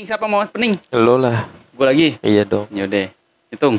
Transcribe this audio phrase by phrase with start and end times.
[0.00, 0.80] Pening siapa mau pening?
[0.96, 1.44] Lo lah.
[1.76, 2.08] Gue lagi.
[2.24, 2.64] Iya dong.
[2.72, 3.12] Yaudah.
[3.52, 3.76] Hitung.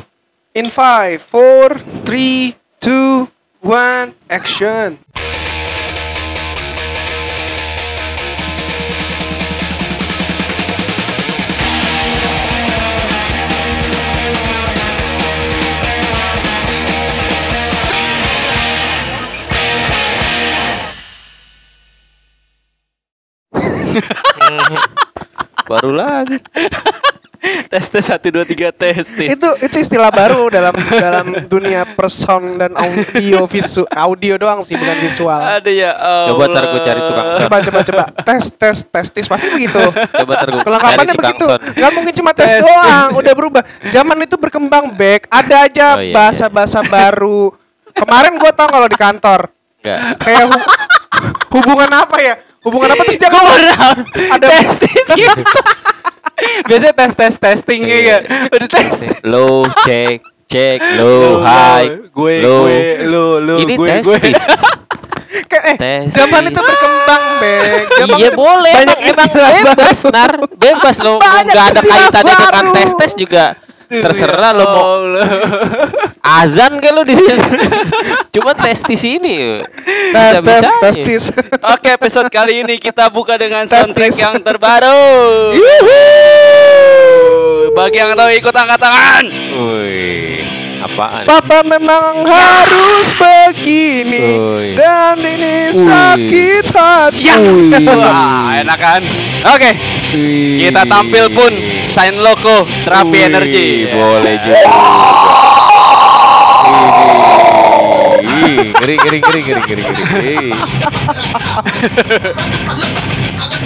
[0.54, 3.26] In 5, 4, 3, 2,
[3.66, 5.02] 1, action.
[25.72, 26.36] Baru lagi.
[27.42, 29.34] tes tes satu dua tiga tes tes.
[29.34, 34.96] Itu itu istilah baru dalam dalam dunia person dan audio visu audio doang sih bukan
[35.00, 35.40] visual.
[35.40, 35.90] Ada ya.
[36.30, 37.40] Coba ntar gue cari tukang son.
[37.42, 39.80] Coba coba coba tes tes testis pasti begitu.
[39.90, 41.46] Coba ntar gue Kelengkapannya begitu.
[41.74, 42.62] Gak mungkin cuma tes Tes.
[42.62, 43.62] doang, udah berubah.
[43.88, 47.50] Zaman itu berkembang back, ada aja Oh, iya, bahasa-bahasa baru.
[47.90, 49.40] Kemarin gue tau kalau di kantor
[49.82, 49.98] Enggak.
[50.22, 50.66] kayak hu-
[51.52, 52.34] hubungan apa ya?
[52.62, 53.54] Hubungan apa terus dia ngomong
[54.30, 55.34] ada testis gitu.
[56.64, 57.98] Biasanya tes tes testing Iya.
[58.00, 58.18] ya.
[58.48, 58.90] Udah tes.
[59.22, 64.18] Low cek cek low high gue gue lu lu Ini gue tes gue.
[65.48, 66.12] kayak eh Testis.
[66.14, 67.22] zaman itu berkembang.
[67.98, 73.12] Zaman Iya boleh Banyak emang, bebas nar bebas lo nggak ada kaitannya dengan tes tes
[73.14, 73.44] juga
[74.00, 74.92] terserah lo mau
[76.24, 77.36] azan kan lo di sini
[78.34, 79.60] cuma tes di sini
[80.14, 81.24] tes tes testis.
[81.62, 83.92] Oke, episode kali ini kita buka dengan Testis.
[83.92, 85.02] soundtrack yang terbaru.
[87.72, 89.24] Bagi yang tahu ikut angkat tangan.
[89.30, 90.42] Wih,
[90.82, 94.68] apaan Papa memang harus begini Ui.
[94.74, 95.78] dan ini Ui.
[95.78, 97.22] sakit hati.
[97.22, 97.36] Ya.
[97.38, 97.70] Ui.
[97.86, 99.02] Wah, enak kan?
[99.48, 99.70] Oke,
[100.14, 100.58] Wih.
[100.58, 101.52] kita tampil pun
[101.86, 103.66] sign logo terapi Wih, energi.
[103.90, 104.70] boleh juga
[108.22, 110.36] Wih, ngeri ngeri ngeri ngeri ngeri ngeri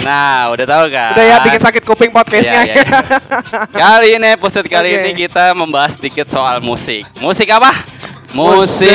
[0.03, 1.11] Nah, udah tahu kan?
[1.17, 2.61] Udah ya bikin sakit kuping podcastnya.
[2.63, 2.99] Iya, iya.
[3.83, 7.03] Kali ini episode kali ini kita membahas sedikit soal musik.
[7.19, 7.73] Musik apa?
[8.31, 8.87] Musik.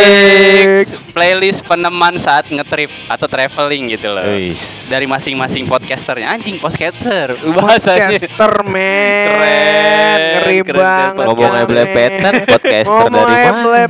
[0.86, 4.24] Musik playlist peneman saat ngetrip atau traveling gitu loh.
[4.33, 4.89] Wis.
[4.89, 8.17] Dari masing-masing podcasternya anjing podcaster bahasanya.
[8.17, 11.24] Podcaster men Keren, Ngeri keren, banget.
[11.28, 11.68] Ngomongnya men.
[11.68, 13.84] belepetan, podcaster dari mana?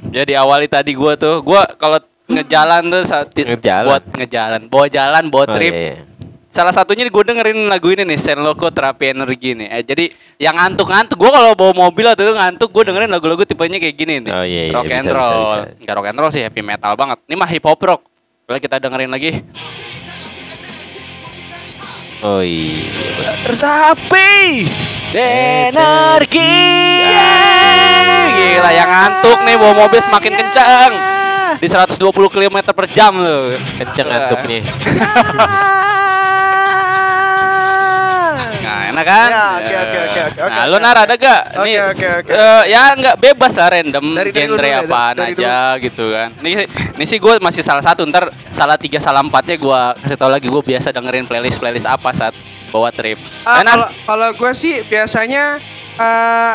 [0.16, 1.98] Jadi awali tadi gua tuh, gua kalau
[2.30, 3.86] ngejalan tuh saat Ngejalan?
[3.90, 5.72] buat ngejalan, bawa jalan, bawa Oh, trip.
[5.74, 5.96] iya, iya.
[6.50, 9.70] Salah satunya gue dengerin lagu ini nih, Senloko Terapi Energi nih.
[9.70, 13.78] Eh, jadi yang ngantuk-ngantuk, gue kalau bawa mobil atau itu ngantuk, gue dengerin lagu-lagu tipenya
[13.78, 14.32] kayak gini nih.
[14.32, 15.30] Oh, iya, iya, rock and bisa, roll.
[15.30, 15.78] bisa, bisa.
[15.78, 17.18] Enggak rock and roll sih, heavy metal banget.
[17.22, 18.02] Ini mah hip hop rock.
[18.44, 19.30] Boleh kita dengerin lagi.
[22.20, 23.32] Oh iya.
[23.46, 24.66] Resapi
[25.14, 26.52] energi.
[28.30, 30.92] Gila yang ngantuk nih bawa mobil semakin kencang.
[31.60, 32.00] Di 120
[32.32, 33.52] km per jam loh.
[33.76, 34.60] Kenceng ngantuknya.
[38.60, 39.28] Nah, enak kan?
[39.30, 41.42] Ya, oke, oke, oke, oke, Nah, lu nar ada gak?
[41.66, 42.32] Nih, oke, oke.
[42.32, 46.04] eh, ya nggak bebas lah random Dari- dari genre dulu deh, apaan dari aja gitu
[46.14, 46.28] kan.
[46.38, 48.06] Nih, nih sih gue masih salah satu.
[48.06, 52.14] Ntar salah tiga salah empatnya gue kasih tau lagi gue biasa dengerin playlist playlist apa
[52.14, 52.34] saat
[52.70, 53.18] bawa trip.
[53.42, 53.74] Enak?
[53.74, 55.58] kalau kalau gue sih biasanya
[55.98, 56.54] eh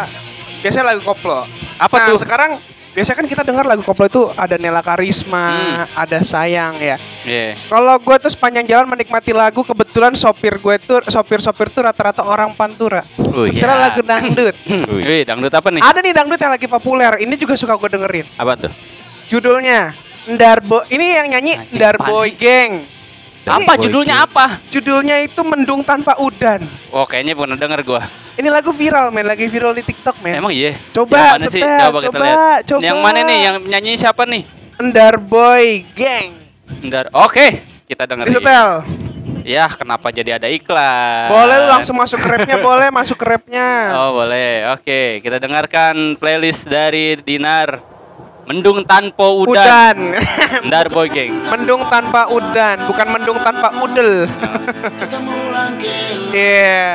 [0.64, 1.44] biasanya lagu koplo.
[1.76, 2.18] Apa nah, tuh?
[2.24, 2.52] sekarang
[2.96, 5.84] biasanya kan kita dengar lagu koplo itu ada Nela Karisma, Hmm.
[5.94, 6.96] ada Sayang ya.
[7.28, 7.60] Iya.
[7.68, 12.56] Kalau gue tuh sepanjang jalan menikmati lagu, kebetulan sopir gue tuh sopir-sopir tuh rata-rata orang
[12.56, 13.04] Pantura.
[13.20, 13.84] Oh, Setelah iya.
[13.92, 14.56] lagu dangdut.
[14.96, 15.04] Wih.
[15.04, 15.84] Wih, dangdut apa nih?
[15.84, 17.20] Ada nih dangdut yang lagi populer.
[17.20, 18.26] Ini juga suka gue dengerin.
[18.40, 18.72] Apa tuh?
[19.28, 19.92] Judulnya
[20.26, 20.88] Ndarbo.
[20.88, 22.32] Ini yang nyanyi Anjing, Ndarboy?
[22.40, 22.72] Gang.
[23.46, 24.58] Apa judulnya apa?
[24.74, 26.66] Judulnya itu Mendung Tanpa Udan.
[26.90, 28.02] Oh, kayaknya pernah denger gue.
[28.36, 30.36] Ini lagu viral men, lagi viral di TikTok men.
[30.36, 30.76] Emang iya?
[30.92, 31.62] Coba, Yang mana sih?
[31.64, 32.60] setel, Coba kita coba, lihat.
[32.68, 32.82] coba.
[32.84, 33.40] Yang mana nih?
[33.42, 34.44] Yang nyanyi siapa nih?
[34.76, 35.66] Ndarboy
[35.96, 36.30] Gang.
[36.84, 37.08] Bentar.
[37.16, 37.46] Oke,
[37.88, 38.36] kita dengerin.
[38.36, 38.70] Disetel.
[39.46, 41.30] Ya, kenapa jadi ada iklan?
[41.30, 43.94] Boleh lu langsung masuk ke rapnya, boleh masuk ke rapnya.
[43.94, 47.78] Oh boleh, oke kita dengarkan playlist dari Dinar
[48.50, 49.98] Mendung Tanpa Udan, Udan.
[50.66, 54.26] Ndar Boy Gang mendung tanpa udan, bukan mendung tanpa udel.
[56.36, 56.86] Iya.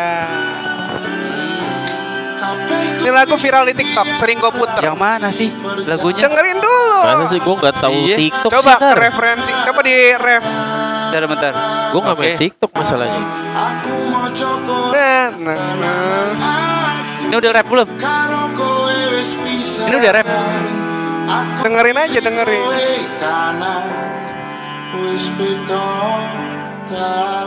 [3.00, 4.82] Ini lagu viral di TikTok, sering gue puter.
[4.82, 5.48] Yang mana sih
[5.84, 6.24] lagunya?
[6.24, 7.00] Dengerin dulu.
[7.04, 8.16] Masa sih gue nggak tahu Iya.
[8.16, 10.44] TikTok Coba sih, referensi, coba di ref.
[11.10, 11.52] Bentar, bentar
[11.90, 12.38] Gue nggak main Oke.
[12.38, 13.22] TikTok masalahnya.
[14.90, 16.28] Nah, nah, nah.
[17.28, 17.88] Ini udah rap belum?
[19.80, 20.26] Ini udah rap
[21.60, 22.62] Dengerin aja, dengerin.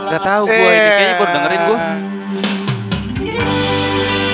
[0.04, 1.78] Gak tahu gue ini, kayaknya baru dengerin gue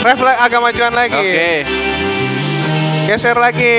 [0.00, 1.12] Ref la- agak majuan lagi.
[1.12, 1.68] Oke
[3.04, 3.76] Geser lagi.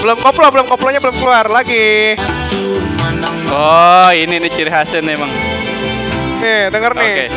[0.00, 2.16] Belum koplo, belum koplonya belum keluar lagi.
[3.52, 5.28] Oh, ini nih ciri khasnya nih, emang.
[6.40, 7.28] Nih, denger nih.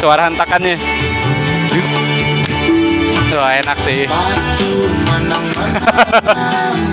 [0.00, 0.80] Suara hentakannya.
[3.36, 4.08] Wah, enak sih.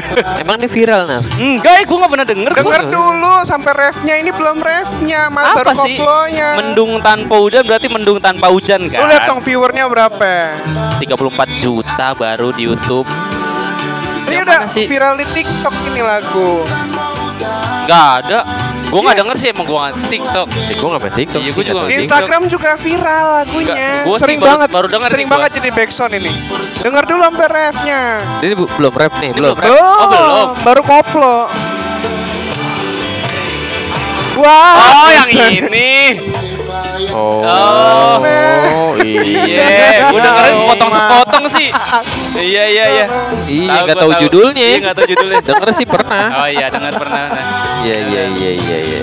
[0.42, 1.22] Emang ini viral nar.
[1.32, 2.50] Enggak, gue gak pernah denger.
[2.54, 5.96] Denger Gua- dulu sampai refnya ini belum refnya, mal Apa baru sih?
[5.96, 6.48] koplonya.
[6.56, 8.98] Mendung tanpa hujan berarti mendung tanpa hujan kan?
[8.98, 10.30] Lu lihat dong viewernya berapa?
[10.98, 11.06] 34
[11.58, 13.06] juta baru di YouTube.
[14.26, 14.84] Ini Yang udah sih?
[14.84, 16.66] viral di TikTok ini lagu.
[17.86, 18.40] Gak ada.
[18.86, 19.20] Gue gak Iya.
[19.20, 20.46] denger sih emang gue gak TikTok.
[20.48, 21.54] Eh, gue nggak main TikTok Iya, sih.
[21.54, 21.94] gua juga Di.
[21.98, 23.90] Instagram juga viral lagunya.
[24.02, 24.68] Gua sering baru- banget.
[24.70, 26.32] baru denger sering banget jadi backsound ini.
[26.78, 28.00] Denger dulu sampai refnya.
[28.40, 29.52] Ini bu- belum rap nih, belum.
[29.52, 29.70] belum rap.
[29.74, 30.46] Oh, belum.
[30.62, 31.36] Baru koplo.
[34.36, 34.76] Wah.
[34.76, 35.92] Oh, yang ini.
[37.14, 38.92] Oh, Oh.
[38.96, 41.68] Iya, gue dengerin Oh, sepotong-sepotong sih.
[42.36, 43.06] Iya, iya, iya.
[43.46, 44.66] Iya, nggak tahu judulnya.
[44.66, 45.40] Iya, nggak tahu judulnya.
[45.44, 46.26] Denger sih pernah.
[46.42, 47.24] Oh iya, dengar pernah.
[47.30, 47.44] Nah.
[47.84, 49.00] Iya, iya, iya, iya, iya.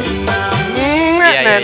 [1.24, 1.64] Iya, iya, iya.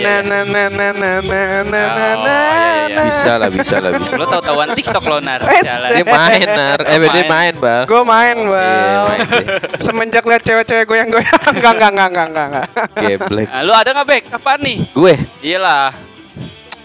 [2.24, 2.40] iya,
[2.88, 2.90] iya.
[2.90, 4.14] Bisa lah, bisa lah, bisa.
[4.18, 5.40] Lo tau tahuan TikTok lo nar.
[5.46, 6.78] Dia main, nar.
[6.86, 7.54] Eh, dia Main.
[7.56, 7.82] bal.
[7.86, 9.46] Gue main, Iya, deh.
[9.78, 11.40] Semenjak lihat cewek-cewek goyang-goyang.
[11.54, 12.66] Enggak, enggak, enggak, enggak, enggak, enggak.
[12.98, 13.46] Geblek.
[13.46, 14.22] Nah, lu ada nggak Bek?
[14.32, 14.78] Apaan nih?
[14.90, 16.09] Gue, Iyalah.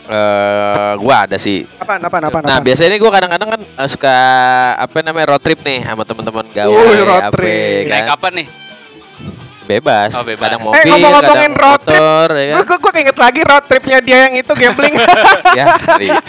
[0.07, 1.66] Eh, gue ada sih.
[1.75, 2.63] Apaan, apaan, apaan, Nah, apaan?
[2.63, 4.18] biasanya gue kadang-kadang kan eh, suka
[4.75, 6.69] apa namanya road trip nih sama teman-teman gawe.
[6.69, 7.81] Wih, road apa, trip.
[7.84, 7.92] kan.
[7.92, 8.48] Naik apa nih?
[9.66, 10.13] Bebas.
[10.13, 10.46] Oh, bebas.
[10.46, 11.98] Kadang Eh, mobil, Eh, ngomong-ngomongin road trip.
[11.98, 12.62] motor, ya kan?
[12.62, 14.94] Gue gue inget lagi road tripnya dia yang itu gambling.
[15.57, 15.66] ya.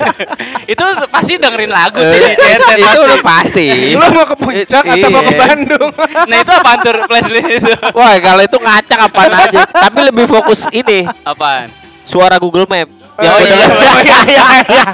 [0.72, 2.20] Itu pasti dengerin lagu sih.
[2.80, 3.92] Itu udah pasti.
[3.92, 5.40] Lu mau ke puncak atau mau ke iya.
[5.42, 5.90] Bandung?
[6.24, 7.72] Nah itu apaan tuh playlist itu?
[7.92, 9.60] Wah, kalau itu ngacak apaan aja.
[9.68, 11.68] Tapi lebih fokus ini, Apaan?
[12.02, 12.88] suara Google Map.
[13.16, 13.92] Oh, bener- iya.
[14.04, 14.84] Iya, iya, iya.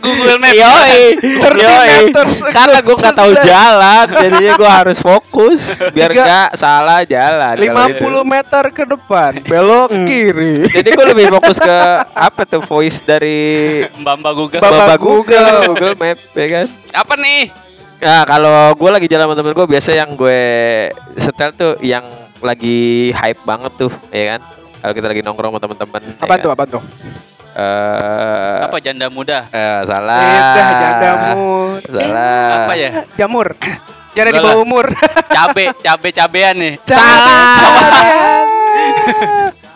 [0.00, 0.52] Google Map.
[0.56, 0.98] Yoi,
[1.60, 1.88] yoi.
[2.08, 2.38] meters.
[2.56, 5.60] Karena gue nggak tahu jalan, jadinya gue harus fokus
[5.92, 7.54] biar nggak salah jalan.
[7.60, 8.20] kalau 50 itu.
[8.24, 10.54] meter ke depan, belok kiri.
[10.64, 11.78] Jadi gue lebih fokus ke
[12.08, 14.60] apa tuh voice dari Mbak Mbak Google.
[14.60, 15.52] Google, Google.
[15.68, 16.66] Google Map, ya kan?
[16.94, 17.42] Apa nih?
[18.00, 20.40] Nah kalau gue lagi jalan sama temen gue biasa yang gue
[21.16, 22.04] setel tuh yang
[22.44, 24.40] lagi hype banget tuh, ya kan?
[24.84, 26.02] Kalau kita lagi nongkrong sama temen-temen.
[26.04, 26.56] ya Apa tuh, kan?
[26.60, 26.82] apa tuh?
[27.54, 29.48] Eh, Apa janda muda?
[29.48, 30.20] eh, salah.
[30.20, 31.40] Lidah jandamu.
[31.88, 32.68] Salah.
[32.68, 32.90] Apa ya?
[33.16, 33.56] Jamur.
[34.12, 34.86] Jangan di bawah umur.
[35.32, 36.74] Cabe, cabe cabean nih.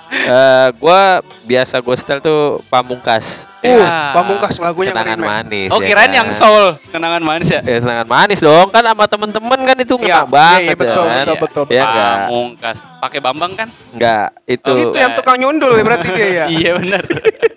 [0.08, 3.44] Eh, gua biasa gue setel tuh pamungkas.
[3.58, 4.14] Uh, Ya.
[4.14, 5.68] pamungkas lagunya Kenangan manis.
[5.68, 6.18] Oh ya kirain kan?
[6.22, 7.60] yang soul, kenangan manis ya?
[7.60, 11.04] Ya kenangan manis dong kan sama temen-temen kan itu Iya, kenang iya, banget iya, betul,
[11.04, 11.18] ya kan?
[11.18, 11.64] betul, betul.
[11.68, 12.08] Ya enggak?
[12.08, 12.76] Pamungkas.
[13.02, 13.68] Pakai Bambang kan?
[13.90, 16.44] Enggak, itu Itu yang tukang nyundul ya berarti dia ya.
[16.56, 17.02] Iya benar.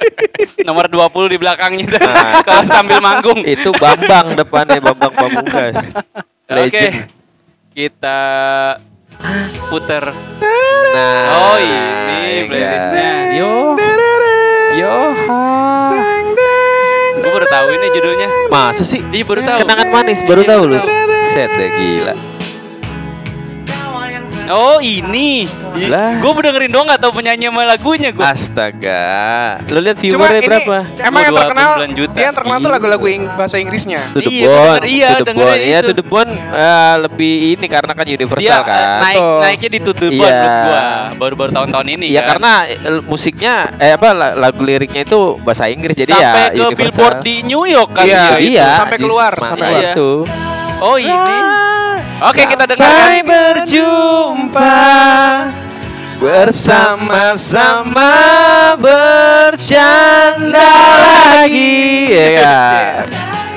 [0.67, 2.01] Nomor 20 di belakangnya dah.
[2.01, 2.33] Nah.
[2.49, 3.39] Kalau sambil manggung.
[3.45, 5.75] itu Bambang depannya Bambang Pamungkas.
[6.49, 6.49] Oke.
[6.49, 6.95] Legend.
[7.71, 8.19] Kita
[9.69, 10.03] puter.
[10.91, 13.11] Nah, Oh, ini ya playlistnya.
[13.39, 13.53] Yo.
[14.75, 14.95] Yo.
[17.21, 18.27] Gue baru tahu ini judulnya.
[18.49, 18.99] Masa sih?
[19.13, 19.59] Iya baru tahu.
[19.63, 20.77] Kenangan manis baru Iya, tahu lu.
[21.23, 22.13] Set deh gila.
[24.47, 25.45] Oh ini.
[25.85, 26.17] Lah.
[26.17, 28.19] Gue udah dengerin doang gak tahu penyanyi sama lagunya gue.
[28.21, 29.03] Astaga.
[29.65, 30.77] Lu lihat viewernya ini berapa?
[30.99, 32.13] emang yang terkenal 29 juta.
[32.13, 34.01] dia yang terkenal tuh lagu-lagu ing- bahasa Inggrisnya.
[34.09, 35.55] To the Iya, Bone, iya, To the Bone.
[35.57, 35.79] Iya.
[35.81, 38.99] To the Bone eh, lebih ini karena kan universal Dia eh, kan.
[38.99, 40.19] naik naiknya di tutup Iya.
[40.19, 40.81] menurut gua
[41.13, 42.29] baru-baru tahun-tahun ini Iya kan.
[42.31, 46.59] karena eh, musiknya eh apa la- lagu liriknya itu bahasa Inggris jadi sampai ya ke
[46.65, 46.75] universal.
[46.75, 48.51] billboard di New York kan Iya, dia itu.
[48.51, 49.95] iya sampai keluar, sampai iya keluar.
[49.95, 50.19] tuh.
[50.81, 51.60] Oh ini.
[52.21, 53.25] Oke kita Sampai dengarkan.
[53.25, 54.77] berjumpa
[56.21, 58.13] bersama-sama
[58.77, 60.69] bercanda
[61.01, 61.81] lagi.
[62.07, 63.09] Iya kan?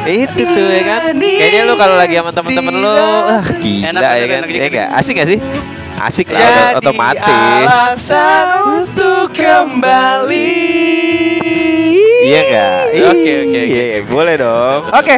[0.05, 1.13] Itu tuh ya kan.
[1.17, 4.41] Kayaknya lu kalau lagi sama temen-temen lu ah, gila Enak, ya kan.
[4.41, 4.73] enak, Iya enak.
[4.73, 4.89] nggak?
[4.97, 5.39] Asik gak sih?
[5.95, 7.69] Asik lah Jadi otomatis.
[7.69, 10.57] alasan untuk kembali.
[12.25, 12.81] Iya enggak?
[13.05, 13.61] Oke, oke, oke.
[13.63, 14.81] Iya, boleh dong.
[14.91, 15.17] Oke,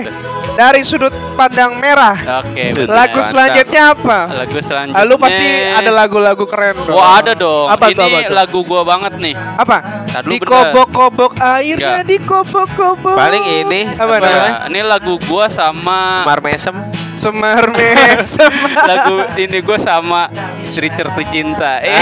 [0.57, 2.17] dari sudut pandang merah.
[2.43, 2.73] Oke.
[2.73, 2.97] Benar.
[2.97, 4.19] Lagu selanjutnya apa?
[4.33, 4.99] Lagu selanjutnya.
[4.99, 5.47] Ah, lu pasti
[5.77, 6.97] ada lagu-lagu keren dong.
[6.97, 7.69] Wah ada dong.
[7.69, 8.35] Apa ini tuh, apa tuh?
[8.35, 9.35] lagu gua banget nih.
[9.37, 9.77] Apa?
[10.09, 12.09] Ntar dulu, Dikobok-kobok airnya, Enggak.
[12.09, 13.17] dikobok-kobok.
[13.21, 14.53] Paling ini apa apa namanya?
[14.73, 16.75] Ini lagu gua sama Semar mesem.
[17.17, 18.53] Semar mesem.
[18.89, 20.33] lagu ini gua sama
[20.65, 21.85] istri tercinta.
[21.85, 21.93] Eh,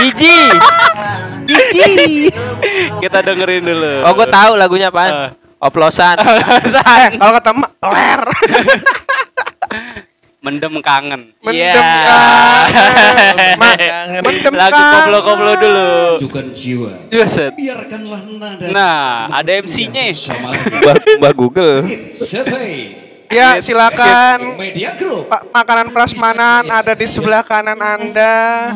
[0.00, 0.36] Biji.
[1.46, 2.30] Biji.
[3.00, 3.92] kita dengerin dulu.
[4.04, 5.36] Oh, gue tahu lagunya apaan.
[5.66, 6.16] Oplosan.
[7.12, 8.22] Kalau kata emak, ler.
[10.38, 11.34] Mendem kangen.
[11.42, 11.74] Mendem Iya.
[11.74, 13.34] kangen.
[13.58, 13.74] Mak,
[14.22, 14.94] mendem Lagu kangen.
[14.94, 15.90] koplo-koplo dulu.
[16.22, 16.92] Tunjukkan jiwa.
[17.10, 17.50] Buset.
[17.50, 20.14] Biarkanlah nada Nah, ada MC-nya.
[20.14, 21.82] sama Mbak, Mbak Google.
[23.26, 24.54] Ya, silakan.
[24.54, 25.26] Media Group.
[25.50, 28.70] Makanan prasmanan ada di sebelah kanan Anda.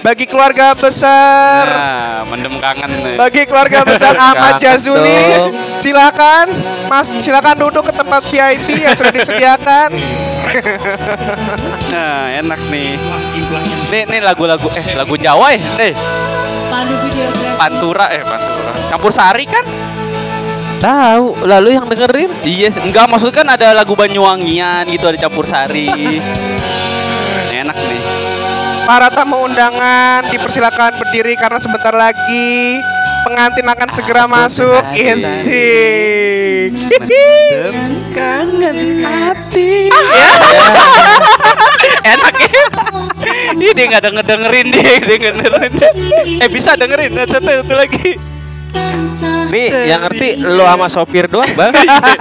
[0.00, 3.16] Bagi keluarga besar, Nah, mendem kangen nih.
[3.18, 6.46] bagi keluarga besar Ahmad Jazuli, silakan
[6.86, 9.90] Mas silakan duduk ke tempat VIP yang sudah disediakan.
[11.92, 12.98] Nah, enak nih.
[13.88, 15.60] Nih, nih lagu-lagu eh lagu Jawa ya?
[15.80, 15.94] Eh.
[17.56, 18.72] Pantura eh Pantura.
[18.90, 19.64] Campur sari kan?
[20.82, 22.82] Tahu, lalu yang dengerin Iya, yes.
[22.82, 26.18] enggak maksud kan ada lagu Banyuwangian gitu ada campur sari.
[27.54, 28.02] enak nih.
[28.82, 32.82] Para tamu undangan dipersilakan berdiri karena sebentar lagi
[33.22, 34.82] pengantin akan segera masuk.
[34.90, 36.74] Isik.
[38.10, 39.86] Kangen hati.
[42.10, 42.64] enak ya.
[43.54, 45.72] Ih, dia nggak denger dengerin dia, dengerin.
[46.42, 48.31] Eh bisa dengerin, satu satu lagi.
[49.52, 51.72] Nih yang ngerti lo sama sopir doang bang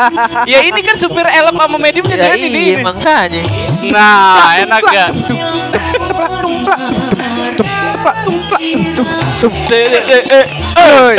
[0.51, 2.59] ya ini kan supir elep sama medium Ya jadi ini.
[2.67, 3.43] iya makanya
[3.87, 5.09] Nah, enak gak?
[10.77, 11.15] Oi.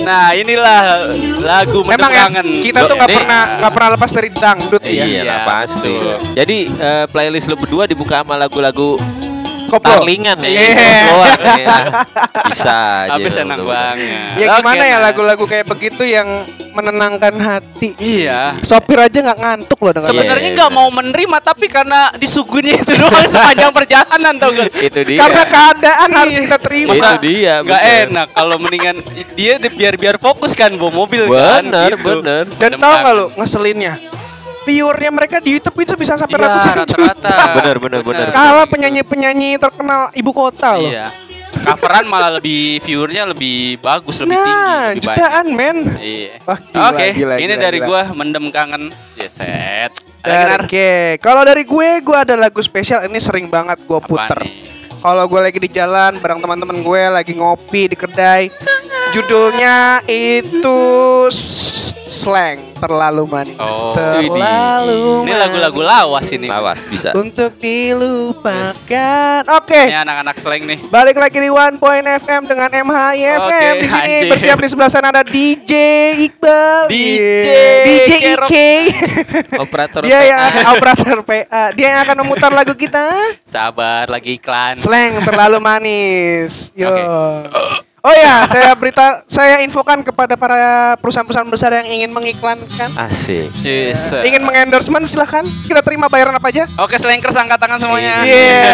[0.00, 0.80] Nah, inilah
[1.40, 2.26] lagu Memang ya,
[2.60, 5.04] kita tuh nggak pernah nggak pernah lepas dari dangdut ya.
[5.04, 5.94] Iya Iya, pasti.
[6.36, 8.96] Jadi eh, playlist lo berdua dibuka sama lagu-lagu
[9.70, 9.86] Koplo.
[9.88, 10.74] Tarlingan ya Iya.
[11.06, 11.76] Koploan ya.
[12.44, 13.72] Bisa aja Habis enak berdua.
[13.72, 14.32] banget.
[14.34, 15.00] Ya gimana ya nah.
[15.06, 16.28] lagu-lagu kayak begitu yang
[16.70, 17.94] menenangkan hati.
[17.96, 18.58] Iya.
[18.60, 22.92] Sopir aja nggak ngantuk loh dengan Sebenarnya Iya, nggak mau menerima tapi karena disuguhnya itu
[22.92, 24.70] doang sepanjang perjalanan tau gak?
[24.72, 26.92] Itu dia karena keadaan harus kita terima.
[26.92, 28.02] Itu dia Nggak bener.
[28.04, 28.96] enak kalau mendingan
[29.32, 31.62] dia di- biar biar fokus kan bawa mobil kan.
[31.64, 32.02] Bener gitu.
[32.18, 33.94] bener Dan tahu nggak lo ngeselinnya?
[34.60, 36.96] Viewernya mereka di YouTube itu bisa sampai Iya, ratusan juta.
[37.08, 37.36] rata-rata.
[37.56, 38.26] Bener, bener, bener.
[38.28, 40.88] Kalah penyanyi-penyanyi terkenal ibu kota loh.
[40.88, 41.08] Iya.
[41.50, 45.18] Coveran malah lebih viewernya lebih bagus lebih Nah, tinggi lebih banyak.
[45.18, 45.78] jutaan men.
[45.98, 46.32] Iya.
[46.46, 47.88] Oke, gila, ini gila, dari gila.
[47.88, 48.82] gua mendem kangen.
[49.16, 49.90] Yeset.
[50.20, 50.60] Ada lagi, Nar?
[50.62, 54.44] Oke, kalau dari gue, gue ada lagu spesial ini sering banget gue puter.
[54.94, 58.52] Kalau gue lagi di jalan bareng teman-teman gue lagi ngopi di kedai,
[59.10, 60.80] judulnya itu
[62.10, 63.54] slang terlalu manis.
[63.62, 66.50] Oh, terlalu Ini lagu-lagu lawas ini.
[66.50, 69.46] Awas bisa untuk dilupakan.
[69.62, 69.78] Oke.
[69.86, 70.82] Ini anak-anak slang nih.
[70.90, 74.30] Balik lagi di One Point FM dengan MHI FM Oke, di sini anjing.
[74.34, 75.72] bersiap di sebelah sana ada DJ
[76.26, 77.46] Iqbal, DJ.
[77.86, 78.10] DJ.
[78.34, 78.54] IK,
[79.62, 80.26] Operator dia PA.
[80.26, 80.42] yang
[80.74, 83.06] operator PA, dia yang akan memutar lagu kita.
[83.46, 84.74] Sabar lagi iklan.
[84.74, 86.74] Slang terlalu manis.
[86.74, 86.90] Yo.
[86.90, 87.02] Oke.
[88.00, 94.16] Oh ya, saya berita, saya infokan kepada para perusahaan-perusahaan besar yang ingin mengiklankan, Asik Yes.
[94.24, 96.64] ingin mengendorsement silahkan kita terima bayaran apa aja.
[96.80, 98.24] Oke, slankers angkat tangan semuanya.
[98.24, 98.72] Iya.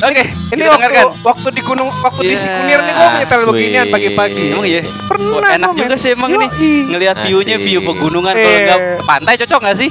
[0.00, 1.04] Oke, Ini kita waktu dengarkan.
[1.20, 4.44] waktu di gunung, waktu di Iya, Sikunir nih gue nyetel beginian pagi-pagi.
[4.48, 4.80] Emang iya?
[5.04, 6.46] Pernah Wah, enak juga sih emang ini.
[6.48, 6.72] Yoi.
[6.88, 8.60] Ngelihat view-nya view pegunungan kalau Iya.
[8.64, 9.90] enggak pantai cocok nggak sih?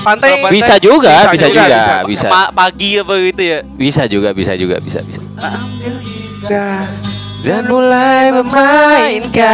[0.00, 1.94] Pantai Kalau Bisa juga Bisa Bisa juga, juga bisa.
[2.06, 3.58] Bisa pagi apa gitu ya?
[3.66, 6.88] Bisa juga Bisa juga Bisa bisa Dah.
[7.44, 9.46] Dan mulai memainkan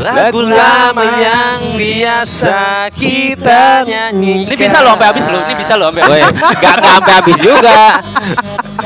[0.00, 5.42] Lagu lama yang biasa kita nyanyi Ini bisa lo sampai habis lo.
[5.42, 6.40] Ini bisa lo sampai Woi, habis.
[6.40, 7.98] gak, gak sampai habis juga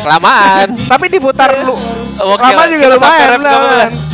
[0.01, 1.77] Kelamaan Tapi diputar lu.
[2.19, 4.14] Lama juga Kita lumayan.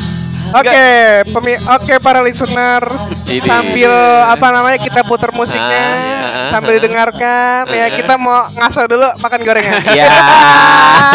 [0.51, 0.87] Oke,
[1.31, 2.83] pemi- oke para listener
[3.25, 3.39] Ini.
[3.39, 3.93] sambil
[4.27, 6.77] apa namanya kita putar musiknya Ah, ah, sambil ah.
[6.79, 9.79] didengarkan ya kita mau ngaso dulu makan gorengan.
[9.95, 10.11] Ya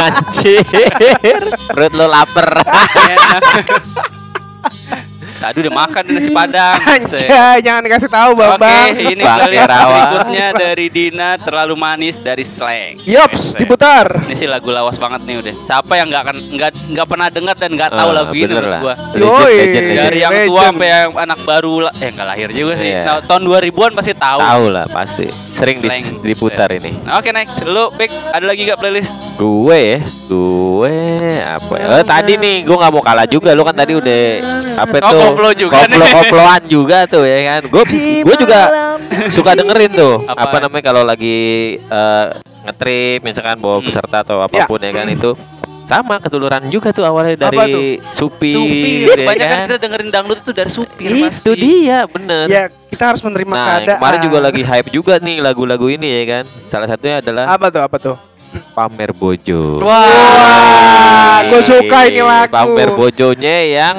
[0.07, 0.63] anjir
[1.67, 2.47] Perut lo lapar
[5.45, 6.73] Tadi udah makan nasi padang.
[6.97, 7.29] Anjay,
[7.61, 8.57] jangan dikasih tahu Bang.
[8.57, 12.97] Oke, ini Bang playlist berikutnya dari Dina terlalu manis dari Slang.
[13.05, 14.25] Yops, diputar.
[14.25, 15.53] Ini sih lagu lawas banget nih udah.
[15.61, 18.65] Siapa yang nggak akan nggak nggak pernah dengar dan nggak tahu Ah, lagu ini menurut
[18.67, 18.81] lah.
[18.81, 18.93] gua.
[19.13, 19.53] Yoi.
[19.55, 20.01] legend, legend.
[20.01, 21.93] Dari yang tua sampai yang anak baru lah.
[21.95, 22.89] Eh nggak lahir juga sih.
[22.89, 23.01] Iya.
[23.05, 24.39] Nah, tahun 2000-an pasti tahu.
[24.41, 28.75] Tahu lah pasti Sering dis- diputar ini Nah, Oke next, lu Pik, ada lagi gak
[28.75, 29.15] playlist?
[29.35, 33.71] Gue ya Gue Apa ya Eh, Tadi nih Gue gak mau kalah juga Lu kan
[33.71, 34.19] tadi udah
[34.75, 35.97] Apa Oh, tuh koplo juga nih.
[35.97, 37.83] Koplo-koploan juga tuh ya kan Gue
[38.21, 38.59] gue juga
[39.27, 40.47] Suka dengerin tuh Apa?
[40.47, 41.37] Apa, namanya Kalau lagi
[41.77, 42.25] eh,
[42.63, 43.85] Ngetrip Misalkan bawa Hmm.
[43.85, 45.35] peserta Atau apa pun ya, kan Itu
[45.85, 49.05] sama ketuluran juga tuh awalnya Apa dari supir, Supir.
[49.13, 49.65] ya Banyak kan kan?
[49.67, 51.51] kita dengerin dangdut itu dari supir Itu pasti.
[51.53, 53.97] dia bener Ya, kita harus menerima Nah keadaan.
[54.01, 57.81] kemarin juga lagi hype juga nih lagu-lagu ini ya kan Salah satunya adalah Apa tuh?
[57.81, 58.17] Apa tuh?
[58.73, 62.49] Pamer Bojo Wah, gue suka ini lagu.
[62.49, 63.95] Pamer Bojonya yang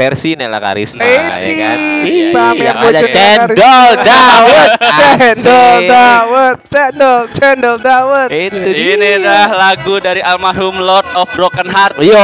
[0.00, 1.78] versi Nela Karisma Eh, ya kan.
[2.00, 4.68] di- pamer yang ada cendol dawet.
[4.80, 8.28] Cendol dawet, cendol, cendol dawet.
[8.32, 8.96] Itu dia.
[8.96, 12.00] Ini dah lagu dari almarhum Lord of Broken Heart.
[12.00, 12.16] Yo.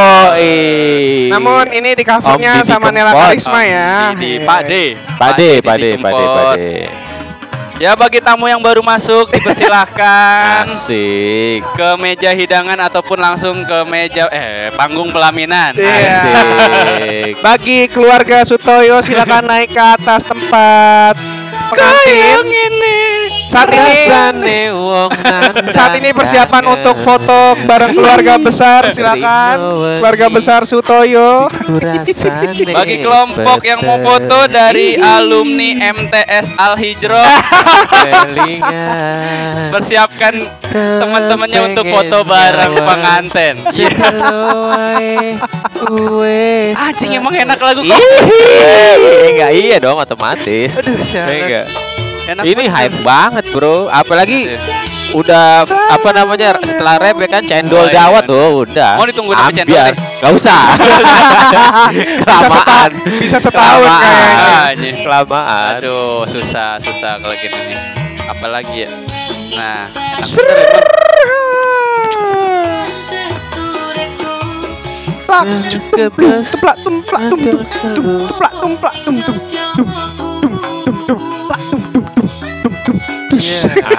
[1.28, 3.12] Namun ini di covernya sama Nela.
[3.12, 4.16] Karisma ya.
[4.16, 4.72] Di, di Pak D.
[5.16, 6.36] Pade, Didi pade, pade, Kempot.
[6.52, 6.72] pade.
[7.76, 11.60] Ya bagi tamu yang baru masuk dipersilahkan Asik.
[11.76, 15.76] ke meja hidangan ataupun langsung ke meja eh panggung pelaminan.
[15.76, 16.20] Iya.
[16.24, 17.32] Asik.
[17.44, 21.20] Bagi keluarga Sutoyo silakan naik ke atas tempat
[21.68, 22.48] pengantin.
[22.48, 23.05] ini.
[23.46, 23.94] Saat ini
[25.70, 29.56] saat ini persiapan untuk foto bareng keluarga besar silakan.
[30.02, 31.46] Keluarga besar Sutoyo.
[32.74, 37.22] Bagi kelompok yang mau foto dari alumni MTS Al Hijro,
[39.70, 40.34] persiapkan
[40.74, 43.54] teman-temannya untuk foto bareng pengantin.
[46.76, 48.00] Anjing emang enak lagu kok.
[49.30, 50.76] Enggak iya dong otomatis.
[50.82, 51.95] Aduh, Enggak.
[52.26, 52.74] Enak Ini banget.
[52.74, 53.86] hype banget, Bro.
[53.86, 54.50] Apalagi
[55.14, 57.94] udah apa namanya setelah rap ya kan cendol Oh, iya.
[58.02, 58.92] dawat tuh udah.
[58.98, 59.96] Mau ditunggu sampai cendol deh.
[60.18, 60.60] Gak usah.
[60.76, 60.98] Bisa
[61.38, 61.92] setahun,
[62.26, 62.90] Kelamaan.
[63.22, 64.02] bisa setahun Kelamaan.
[64.02, 64.46] kayaknya.
[64.66, 64.96] Anjing.
[65.00, 65.72] Kelamaan.
[65.78, 67.78] Aduh, susah, susah kalau gini nih.
[68.26, 68.90] Apalagi ya?
[69.54, 69.86] Nah,
[70.18, 70.94] enak Ser- bener emang.
[75.26, 75.42] Plak,
[76.82, 77.56] tumplak, tumplak,
[77.94, 79.36] tumplak, tum, tum, tum,
[79.76, 80.15] tumplak,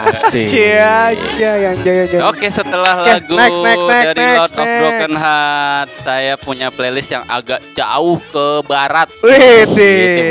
[0.08, 0.46] Asik.
[0.46, 2.22] Cia, cia, yang jaya, jaya.
[2.26, 4.80] Oke, setelah Oke, lagu next, next, next, dari next, Lord of next.
[4.80, 9.08] Broken Heart, saya punya playlist yang agak jauh ke barat.
[9.20, 9.84] Wih, Itu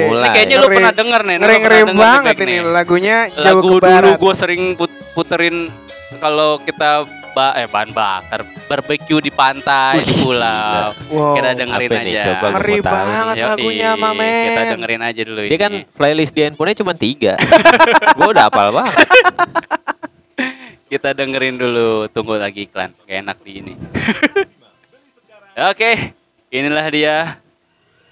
[0.08, 0.22] mulai.
[0.22, 0.76] Ini kayaknya lu Ngeri.
[0.76, 1.36] pernah denger nih.
[1.36, 4.16] lu Ngeri ngeri banget ini lagunya jauh Lagu ke dulu barat.
[4.16, 5.56] gue sering put- puterin
[6.16, 7.04] kalau kita
[7.36, 10.96] ba eh bahan bakar barbecue di pantai di pulau.
[11.12, 11.36] Wow.
[11.36, 12.22] Kita dengerin Apa aja.
[12.24, 14.46] Coba Ngeri banget Yoi, lagunya, Mamen.
[14.48, 15.84] Kita dengerin aja dulu Dia kan ini.
[15.84, 17.36] playlist di handphonenya cuma tiga.
[18.16, 18.96] Gue udah hafal banget.
[20.88, 22.96] Kita dengerin dulu, tunggu lagi iklan.
[23.04, 23.74] Gak enak di ini.
[25.68, 26.16] Oke,
[26.48, 27.16] inilah dia.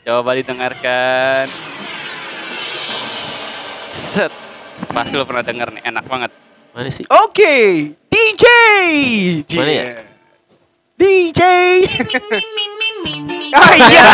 [0.05, 1.49] Coba didengarkan.
[3.89, 4.33] Set.
[4.93, 6.31] Pasti lo pernah denger nih, enak banget.
[6.75, 7.07] Mana sih?
[7.07, 8.45] Oke, DJ.
[9.61, 9.85] Mana ya?
[10.97, 11.41] DJ.
[13.55, 14.05] Ah iya,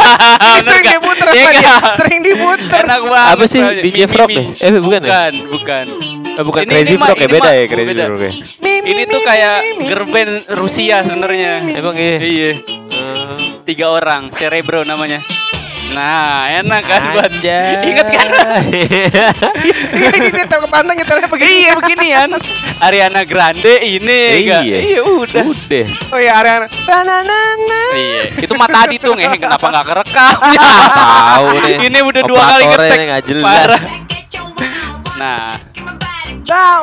[0.64, 2.80] sering diputer Iya sama dia, sering diputer.
[2.86, 3.34] Enak banget.
[3.34, 3.60] Apa sih?
[3.82, 4.44] DJ Frog ya?
[4.56, 5.08] Eh, bukan ya?
[5.10, 5.86] Bukan, bukan.
[6.38, 8.04] Bukan Ini- Crazy Frog ya beda ya Crazy beda.
[8.06, 8.32] Frog ya.
[8.88, 11.52] Ini tuh kayak girl band Rusia sebenarnya.
[11.74, 12.16] Emang iya.
[12.16, 12.50] Iya.
[13.66, 15.20] Tiga orang, Cerebro namanya.
[15.88, 17.32] Nah, enak kan buat.
[17.84, 18.26] Ingat kan?
[19.88, 21.52] Ini nyetel ke pantai nyetelnya begini.
[21.64, 22.28] iya beginian.
[22.78, 24.62] Ariana Grande ini enggak.
[24.68, 24.78] Iya.
[24.78, 25.42] Iya udah.
[25.48, 25.86] Udah.
[26.12, 26.66] Oh ya Ariana.
[27.98, 30.36] Iya, itu mah tadi tuh ngehe kenapa nggak kerekam?
[31.32, 31.74] Tahu nih.
[31.88, 32.98] Ini udah dua kali ngetek.
[33.40, 33.82] Parah.
[35.18, 35.58] Nah,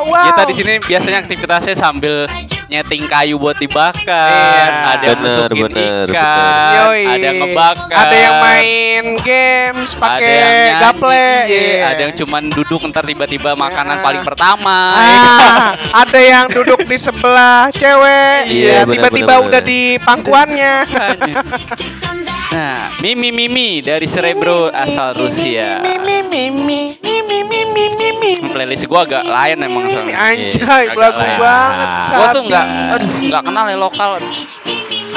[0.03, 2.27] kita di sini biasanya aktivitasnya sambil
[2.65, 4.65] nyeting kayu buat dibakar, Iya.
[4.91, 7.03] ada yang Bener, masukin bener, ikan, Yoi.
[7.05, 10.39] ada yang ngebakar, Ada yang main games ada pakai
[10.75, 11.13] gaple.
[11.45, 11.83] iya, Iya.
[11.85, 14.77] ada yang cuman duduk ntar tiba-tiba makanan paling pertama.
[14.95, 15.63] Ah,
[15.95, 18.49] ada yang duduk di sebelah cewek.
[18.49, 19.69] Iya, Iya, bener, tiba-tiba bener, udah bener.
[19.69, 20.75] di pangkuannya.
[22.55, 25.83] Nah, Mimi Mimi dari Cerebro asal Rusia.
[25.83, 28.31] Mimi mimi mimi mimi mimi.
[28.47, 30.15] Playlist gua agak lain emang soalnya.
[30.15, 31.89] Anjay, Agak lagu banget.
[32.15, 32.65] Gua tuh nggak,
[32.95, 34.11] aduh nggak kenal ya lokal.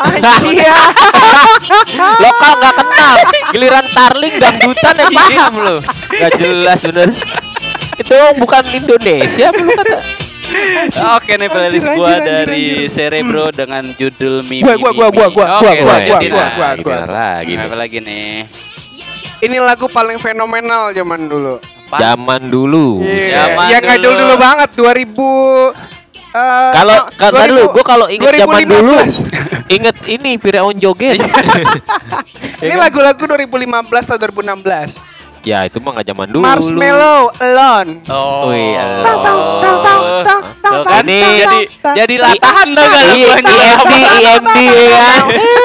[0.02, 0.66] Anjay.
[0.66, 0.78] ya.
[2.26, 3.14] Lokal nggak kenal.
[3.54, 5.76] Giliran Tarling dangdutan ya paham lo.
[6.22, 7.08] Gak jelas bener.
[8.02, 9.98] Itu bukan Indonesia belum kata.
[11.18, 12.90] Oke nih playlist Anjir, gua anjir, anjir, dari anjir.
[12.92, 14.62] Cerebro dengan judul Mimi.
[14.64, 16.50] Gua, gua, gua, gua, gua, gua, gua, gua, lah.
[16.54, 16.98] gua, gua.
[17.08, 17.64] Gimana lagi nih?
[17.64, 18.28] Apa lagi nih?
[19.38, 21.62] Ini lagu paling fenomenal zaman dulu.
[21.88, 23.00] Zaman dulu.
[23.00, 24.18] Iya, Zaman yang nggak dulu.
[24.18, 25.08] dulu banget 2000
[26.36, 28.74] eh, Kalau no, kan dulu, gue kalau inget zaman 2015.
[28.76, 28.96] dulu,
[29.76, 31.16] inget ini Firaun joget.
[32.58, 35.17] Ini lagu-lagu 2015 atau 2016.
[35.48, 36.44] Ya itu mah nggak zaman dulu.
[36.44, 37.90] Marshmallow Alone.
[38.12, 38.52] Oh.
[38.52, 39.00] Wih, Allah.
[39.00, 42.84] Tau, tau, tau, tau, tau, tau, Tuh kan Ini- jadi tau, jadi tau, latahan gak
[42.84, 43.16] Iya, lagu.
[43.16, 43.50] IMD,
[44.20, 44.58] IMD
[44.92, 45.08] ya.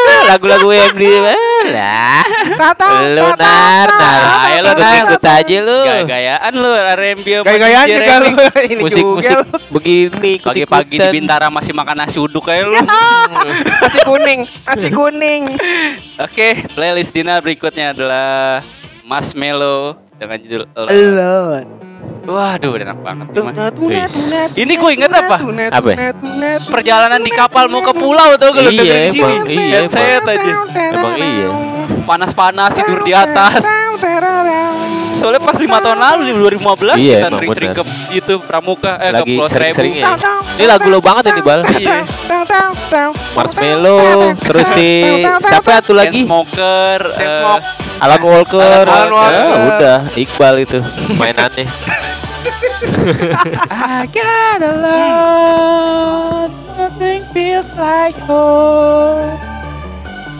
[0.03, 1.03] Eh, Lagu-lagu IMD.
[1.03, 1.35] eh,
[1.71, 2.23] Lah.
[2.55, 4.19] tau, tau, Lu tau, nar, tau, nar.
[4.23, 4.71] tau, Ayo lu
[5.03, 5.79] Ikut aja lu.
[5.83, 7.43] Gaya-gayaan lu R&B DJ
[7.89, 8.27] juga lu.
[8.31, 8.63] remix.
[8.63, 9.43] Ini Musik juga musik lu.
[9.73, 12.79] begini Pagi-pagi di Bintara masih makan nasi uduk kayak lu.
[13.83, 15.43] Nasi kuning, nasi kuning.
[16.15, 18.63] Oke, playlist Dina berikutnya adalah
[19.03, 20.91] Marshmallow dengan judul Alone.
[20.91, 21.67] Alone.
[22.23, 23.25] Waduh, enak banget.
[23.35, 25.37] Cuma- Tunet, tunet, tunet, Ini gua inget apa?
[25.43, 25.89] Apa?
[26.71, 29.19] Perjalanan di kapal mau ke pulau tuh kalau Iya, dengerin sini.
[29.19, 30.51] emang, iya, Headset aja.
[30.71, 31.49] Emang iya.
[32.07, 33.59] panas-panas tidur di atas.
[35.23, 37.83] Soalnya pas lima tahun lalu di 2015 Iya, kita sering-sering ke.
[38.11, 39.71] YouTube Pramuka eh Lagi ke Pulau Seribu.
[39.71, 40.05] sering-seringnya.
[40.59, 41.63] Ini lagu lo banget ini bal.
[41.63, 42.03] Iya.
[43.31, 46.27] Marshmallow, terus si siapa tuh lagi?
[46.27, 47.63] Smoker, Chainsmoke.
[47.97, 48.83] Alan Walker.
[48.83, 49.31] Alan Walker.
[49.33, 50.79] Ya, udah, Iqbal itu
[51.15, 51.65] mainannya.
[53.71, 59.39] I got alone, nothing feels like home.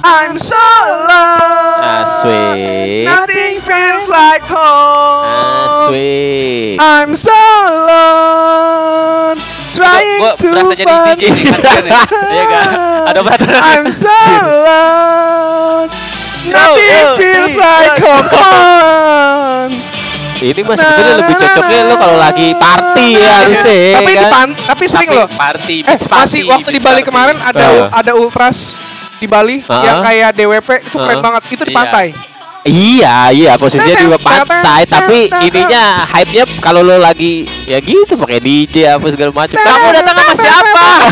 [0.04, 1.80] I'm so alone.
[2.04, 3.08] Asik.
[3.08, 5.88] Nothing feels like home.
[5.88, 6.76] Asik.
[6.80, 7.32] I'm so
[7.72, 9.40] alone.
[9.74, 11.24] Trying Gua to berasa jadi find DJ
[11.88, 12.04] ya.
[12.36, 12.68] Iya kan?
[13.10, 13.60] Ada baterai.
[13.80, 14.12] I'm so
[14.44, 15.90] alone.
[16.44, 19.72] Nothing oh, feels like home.
[20.36, 23.96] Ini mah sebetulnya lebih cocoknya lo kalau lagi party ya harusnya.
[23.96, 24.28] Tapi di kan?
[24.28, 25.28] pan- tapi sering Tapi loh.
[25.32, 28.04] Party, Eh, party, masih waktu di Bali kemarin ada Ah.
[28.04, 28.76] ada ultras
[29.24, 29.82] di Bali Ah.
[29.82, 31.24] yang kayak DWP itu keren Ah.
[31.24, 31.42] banget.
[31.50, 31.80] Itu di Iya.
[31.80, 32.08] pantai.
[32.64, 38.90] Iya, iya posisinya di pantai, tapi ininya hype-nya kalau lo lagi ya gitu pakai DJ
[38.90, 39.58] apa segala macam.
[39.60, 40.84] Kamu datang sama siapa?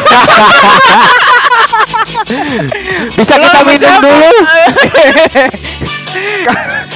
[3.13, 4.31] Bisa kita minum dulu.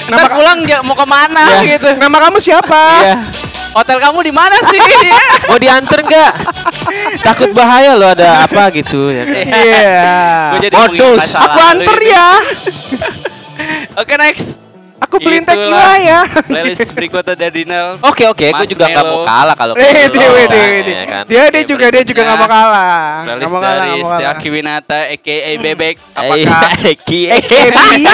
[0.08, 1.76] Ntar pulang dia mau ke mana Iya.
[1.76, 1.90] gitu.
[1.98, 2.84] Nama kamu siapa?
[3.76, 3.84] Iya.
[3.84, 4.80] Hotel kamu di mana sih?
[5.52, 6.32] Mau diantar nggak?
[7.20, 9.28] Takut bahaya lo ada apa gitu ya.
[9.28, 9.44] kan?
[9.52, 10.00] Iya.
[10.72, 11.28] Modus.
[11.36, 12.28] Aku anter ya.
[14.00, 14.64] Oke next.
[14.96, 16.20] Aku beliin Itulah tequila ya.
[16.24, 18.00] Playlist berikutnya dari Nel.
[18.00, 21.24] Oke oke, gue juga nggak mau kalah kalau Eh, dia, lo, dia, kan, dia, kan?
[21.28, 23.12] dia, dia Oke, juga, dia juga nggak mau kalah.
[23.28, 24.02] Playlist mau kalah, dari.
[24.08, 25.96] Setia Kiwinata aka Bebek.
[26.16, 28.08] Apakah Eki, Kebi.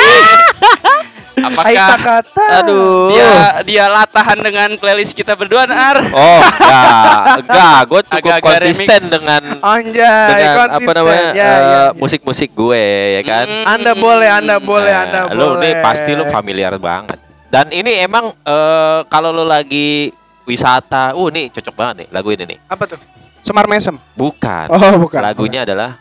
[1.43, 2.45] Apakah Aita kata.
[2.59, 3.09] Aduh.
[3.09, 3.31] dia
[3.63, 5.97] dia latahan dengan playlist kita berdua Nar?
[6.07, 9.11] Oh, enggak, enggak, gue cukup Agak-agak konsisten remix.
[9.11, 10.95] dengan Anjay, dengan apa konsisten.
[10.95, 11.83] namanya Ya, eh, ya.
[11.93, 13.45] musik-musik gue ya kan.
[13.45, 15.61] Mm, Anda boleh, Anda boleh, Nah, Anda lo boleh.
[15.61, 17.17] nih pasti lo familiar banget.
[17.47, 20.11] Dan ini emang eh, kalau lo lagi
[20.43, 22.59] wisata, uh nih cocok banget nih lagu ini nih.
[22.65, 22.99] Apa tuh?
[23.39, 23.97] Semar Mesem.
[24.13, 24.69] Bukan.
[24.69, 25.17] Oh, bukan.
[25.17, 25.97] Lagunya adalah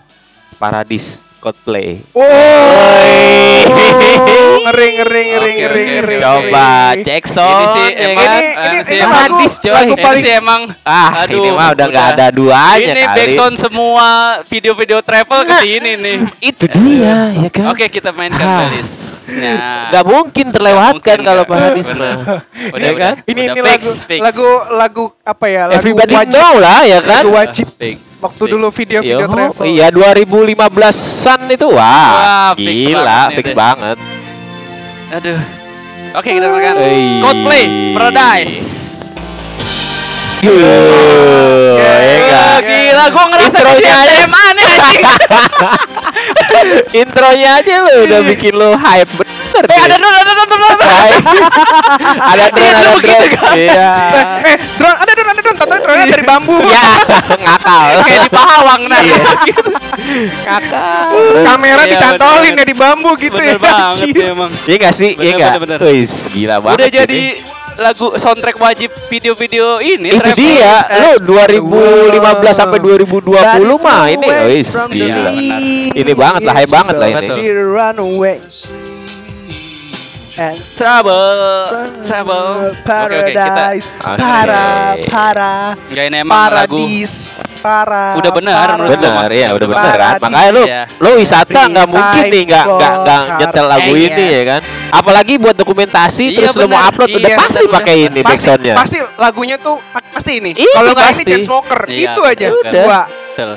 [0.57, 2.05] Paradis Coldplay.
[2.13, 2.23] Oh,
[4.61, 6.17] ngeri, ngeri, ngeri, ngeri, ngeri.
[6.21, 8.43] Coba cek Ini sih ya emang kan?
[8.45, 9.73] Ini, ini, sih ini emang lagu, Hadis, coy.
[9.73, 13.17] lagu Ini paling sih emang Ah, ini mah udah nggak ada duanya Ini kali.
[13.17, 14.07] backsound semua
[14.47, 16.19] video-video travel ke sini nih.
[16.45, 17.73] Itu dia ya kan.
[17.73, 18.69] Oke, kita mainkan Ah.
[19.33, 19.55] Playlistnya.
[19.91, 21.45] Nggak mungkin terlewatkan mungkin, kalau.
[21.45, 21.99] Paradis Bener.
[22.01, 22.17] mah.
[22.75, 23.15] Udah, Ya kan?
[23.23, 24.21] Ini Udah ini fix, lagu fix.
[24.21, 25.63] lagu lagu apa ya?
[25.67, 26.33] Lagu Everybody wajib.
[26.33, 27.23] know lah ya kan.
[27.23, 27.67] Lagu wajib.
[27.75, 28.53] Fix, Waktu fix.
[28.53, 29.65] dulu video-video Yo, travel.
[29.65, 33.97] Iya 2015-an itu wah, Wah, fix gila, banget fix banget.
[35.11, 35.41] Aduh.
[36.11, 36.75] Oke, kita dengarkan.
[36.77, 37.23] Hey.
[37.23, 37.65] Coldplay,
[37.95, 38.59] Paradise.
[40.41, 40.57] Yuh,
[41.77, 42.33] ya enggak.
[42.33, 43.93] Wah, gila, gua ngerasa aja.
[44.09, 45.03] SMA nih anjing.
[46.93, 49.29] Intronya aja lu udah bikin lu hype bener.
[49.61, 50.69] Eh, ada dulu, ada dulu, ada dulu.
[52.23, 53.57] ada drone, ada drone.
[53.59, 53.89] Iya.
[54.41, 55.59] Eh, drone, ada drone, ada drone.
[55.59, 56.57] Tata drone dari bambu.
[56.63, 56.87] Ya,
[57.37, 57.89] ngakal.
[58.07, 59.01] Kayak di Pahawang nah.
[59.03, 59.21] Iya.
[60.41, 61.03] Kakak.
[61.45, 62.63] Kamera Iya, dicantolin bener.
[62.63, 63.61] ya di bambu gitu Bener ya.
[63.61, 64.15] banget anjir.
[64.15, 64.51] dia emang.
[64.65, 65.11] Iya enggak sih?
[65.11, 65.53] Iya Bener, enggak?
[65.59, 65.93] bener, bener.
[65.99, 66.77] Wis, gila banget.
[66.79, 67.23] Udah jadi
[67.79, 70.37] lagu soundtrack wajib video-video ini itu travel.
[70.39, 75.61] dia lu 2015 sampai 2020 mah ini wis gila benar.
[75.95, 77.29] ini banget lah hype banget lah ini.
[80.41, 82.73] And Trouble, trouble.
[82.81, 84.17] Oke, oke, kita Paradise, Oke.
[84.17, 85.55] para, para,
[85.93, 88.17] Enggak ini emang lagu paradis, para.
[88.17, 90.83] Udah benar menurut benar ya udah benar kan makanya lu Iya.
[90.97, 92.67] lu wisata nggak mungkin nih nggak
[92.99, 97.21] nggak nyetel lagu ini ya kan apalagi buat dokumentasi Iya, terus lu mau upload udah
[97.27, 97.75] Iya, pasti udah.
[97.77, 100.51] pakai ini Pasti, backsoundnya pasti lagunya tuh pa- pasti ini.
[100.53, 101.23] Itu Kalau nggak ini pasti.
[101.27, 102.47] Chainsmoker, Iya, itu aja.
[102.51, 102.73] betul.
[102.75, 103.01] Dua.
[103.07, 103.51] Betul.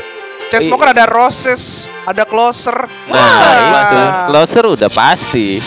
[0.46, 1.64] Chainsmoker ada Roses,
[2.04, 2.78] ada Closer.
[3.08, 3.26] nah
[3.74, 5.58] itu closer udah pasti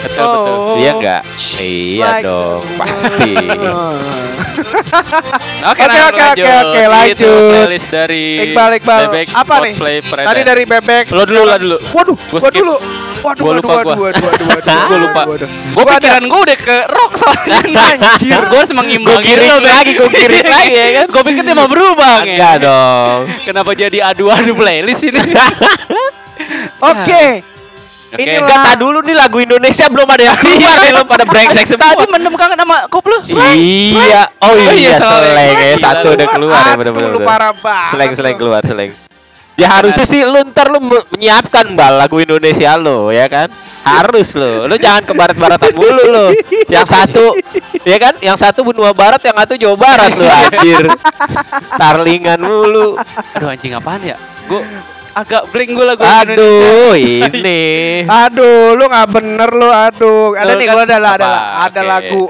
[0.00, 0.48] Betul, betul.
[0.48, 0.76] Oh.
[0.78, 1.22] iya nggak
[1.58, 3.32] iya Like- dong pasti
[4.70, 6.46] Oke, Oke, nah, oke, lanjut.
[6.46, 7.50] oke, oke, lanjut.
[7.50, 9.00] playlist dari Iqbal, Iqbal.
[9.04, 9.74] Bebek, Apa nih?
[10.00, 10.26] Paradise.
[10.26, 11.04] Tadi dari Bebek.
[11.10, 11.76] Lo dulu lah dulu.
[11.90, 12.74] Waduh, Gua gua dulu.
[13.20, 13.94] Waduh, Gua waduh, lupa waduh, gua.
[14.00, 15.22] waduh, waduh, waduh, Gua lupa.
[15.70, 17.58] Gua pikiran gue udah ke rock soalnya.
[18.00, 18.40] Anjir.
[18.40, 21.06] gue harus mengimbangin Gua kirim lo, lagi, gua kirim lagi, ya kan?
[21.10, 22.16] Gue pikir dia mau berubah.
[22.22, 25.20] Enggak dong Kenapa jadi adu-adu playlist ini?
[26.90, 27.24] Oke.
[28.10, 28.20] Oke.
[28.20, 31.94] Inilah- Kata dulu nih lagu Indonesia belum ada yang keluar nih lo pada brengsek semua.
[31.94, 33.16] Tadi mendem kangen sama koplo.
[33.22, 35.22] Iya, oh Oh iya, iya Slang.
[35.22, 36.32] seleng ya satu udah lu.
[36.32, 37.10] keluar ya Aduh, bener-bener.
[37.12, 38.40] lu parah banget Seleng seleng lu.
[38.40, 38.90] keluar seleng.
[39.54, 43.46] Ya harusnya sih lu ntar lu me- menyiapkan bal lagu Indonesia lo ya kan.
[43.80, 46.26] Harus lo, lu jangan ke barat-baratan mulu lo.
[46.66, 47.32] Yang satu,
[47.80, 48.12] ya kan?
[48.18, 50.84] Yang satu benua barat, yang satu Jawa Barat lo anjir.
[51.72, 52.96] Tarlingan mulu.
[53.34, 54.16] Aduh anjing apaan ya?
[54.44, 54.60] Gue
[55.12, 56.34] agak blank gue lagu Indonesia.
[56.38, 57.62] Aduh, ini.
[58.24, 59.68] Aduh, lu nggak bener lu.
[59.68, 61.28] Aduh, ada Lu nih kan gua ada lah, ada
[61.66, 61.90] ada Oke.
[61.90, 62.22] lagu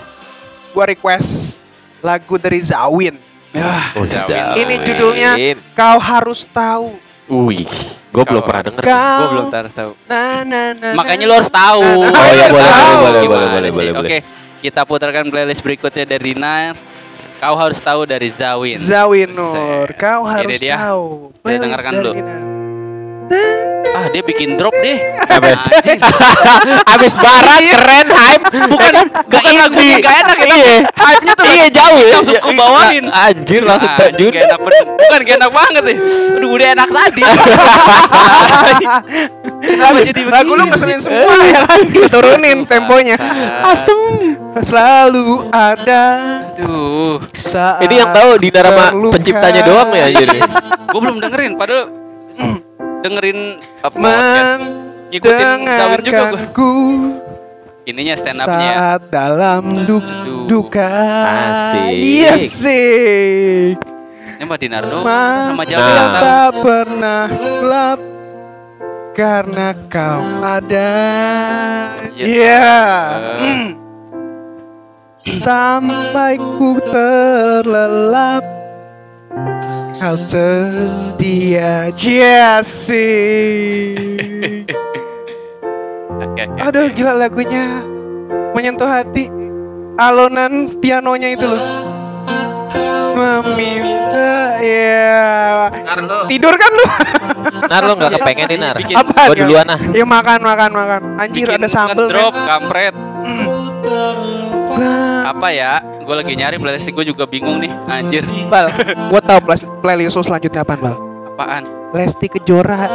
[0.70, 1.60] gua request
[2.00, 3.16] lagu dari Zawin.
[3.50, 4.30] Ya, Oh, Zawin.
[4.30, 4.56] Zawin.
[4.62, 5.30] Ini judulnya
[5.74, 6.96] Kau Harus Tahu.
[7.30, 7.62] Wih,
[8.10, 8.82] gue belum pernah denger.
[8.82, 9.90] Kau Gue belum harus tahu.
[10.06, 11.78] Na, na, na, Makanya lu harus tahu.
[11.78, 12.94] Oh, iya, harus boleh, tahu.
[12.98, 13.86] boleh, boleh, boleh, sih?
[13.94, 14.18] boleh, Oke,
[14.62, 16.74] kita putarkan playlist berikutnya dari Nar.
[17.38, 18.76] Kau harus tahu dari Zawin.
[18.76, 20.74] Zawin Nur, kau harus dia.
[20.76, 21.30] tahu.
[21.38, 22.12] Kita dengarkan dulu.
[22.18, 22.42] Nar.
[24.00, 24.96] Ah, dia bikin drop deh.
[25.28, 26.00] Anjing.
[26.96, 28.92] Abis barat keren hype Bukan
[29.28, 30.46] bukan lagunya gak enak ya.
[30.50, 30.74] Iya.
[30.90, 32.12] Hype-nya tuh Iya jauh ya.
[32.16, 33.04] langsung Iya, ku bawain.
[33.04, 33.24] iya.
[33.28, 34.32] Anjir langsung Ah, terjun.
[34.32, 34.58] Gak enak.
[34.96, 35.96] Bukan gak enak banget nih.
[36.32, 37.22] Aduh udah enak tadi.
[39.60, 41.04] Kenapa Lagu, jadi lagu lu ngeselin sih?
[41.04, 41.80] semua ya kan?
[42.08, 43.16] Turunin temponya.
[43.62, 43.98] Asem.
[44.58, 46.02] Selalu ada
[46.56, 47.20] Aduh.
[47.80, 49.12] Ini yang tahu sama terluka.
[49.14, 50.28] penciptanya doang ya anjir.
[50.90, 51.99] Gue belum dengerin padahal
[53.00, 53.38] dengerin
[53.80, 54.60] apa podcast.
[55.10, 56.86] Ngikutin Zawin juga gue.
[57.82, 58.70] Ininya stand up-nya.
[58.70, 60.04] saat dalam du-
[60.46, 60.86] duka.
[61.26, 61.90] Asik.
[61.90, 63.74] Iya sih.
[64.38, 65.66] Ini Mbak Dinardo Ma- sama Nah.
[65.66, 66.22] Jawa tahu.
[66.22, 68.00] tak pernah gelap
[69.10, 70.92] karena kau ada.
[72.14, 72.24] Iya.
[72.24, 72.70] Iya.
[73.42, 73.68] Eh.
[75.20, 78.44] Sampai ku terlelap
[79.98, 83.08] Kau setia Jesse.
[86.60, 87.82] Aduh gila lagunya
[88.52, 89.32] Menyentuh hati
[89.96, 91.64] Alonan pianonya itu loh
[93.16, 95.72] Meminta Ya
[96.28, 96.86] Tidur kan lu?
[97.66, 98.76] Nar lo nggak kepengen nih Nar.
[98.78, 99.32] Apa?
[99.32, 99.78] Gua duluan ah.
[99.90, 102.46] Ya makan makan makan Anjir Bikin ada sambel ngedrop men.
[102.46, 102.94] kampret.
[105.26, 105.80] Apa ya?
[106.00, 107.70] Gue lagi nyari playlist gue juga bingung nih.
[107.86, 108.24] Anjir.
[108.50, 108.72] Bal,
[109.08, 109.38] gua tahu
[109.82, 110.96] playlist, lu selanjutnya apaan Bal?
[111.34, 111.64] Apaan?
[111.90, 112.86] Lesti Kejora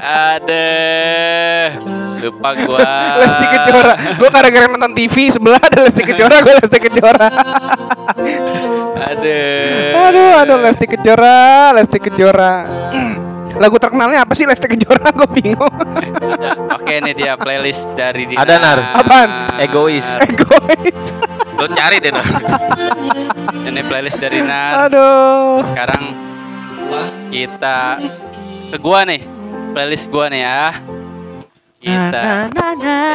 [0.00, 1.68] Aduh.
[2.24, 2.88] Lupa gua.
[3.20, 3.92] Lesti Kejora.
[4.16, 7.28] Gue gara-gara nonton TV sebelah ada Lesti Kejora, gue Lesti Kejora.
[8.96, 9.92] Aduh.
[10.08, 12.52] aduh, aduh Lesti Kejora, Lesti Kejora.
[13.56, 15.08] Lagu terkenalnya apa sih Lesti Kejora?
[15.18, 15.72] Gue bingung.
[16.76, 18.44] Oke, ini dia playlist dari Dinar.
[18.44, 18.78] Ada, Nar.
[19.00, 19.30] Apaan?
[19.60, 20.06] Egois.
[20.20, 21.06] Egois.
[21.56, 22.26] Lo cari deh Nar.
[23.64, 24.88] Ini playlist dari Nar.
[24.88, 25.64] Aduh.
[25.64, 26.02] Sekarang
[27.32, 27.96] kita
[28.72, 29.24] ke gua nih.
[29.72, 30.62] Playlist gua nih ya.
[31.76, 32.50] Kita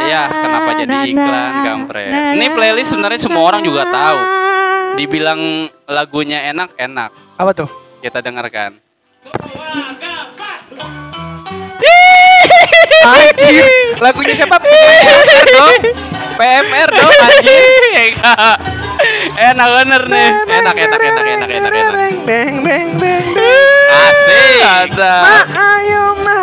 [0.07, 2.13] Ya, kenapa jadi iklan kampret?
[2.39, 4.19] Ini playlist sebenarnya semua orang juga tahu.
[4.97, 7.11] Dibilang lagunya enak, enak.
[7.37, 7.69] Apa tuh?
[8.01, 8.81] Kita dengarkan.
[13.01, 13.65] Anjir,
[13.97, 14.61] lagunya siapa?
[14.61, 15.81] PMR dong.
[16.37, 18.13] PMR dong anjing.
[19.51, 20.29] enak bener nih.
[20.45, 21.91] Enak, enak, enak, enak, enak, enak.
[22.25, 23.89] Beng beng beng beng.
[23.89, 24.61] Asik.
[24.61, 25.13] Ada.
[25.25, 26.41] Ma, ayo ma.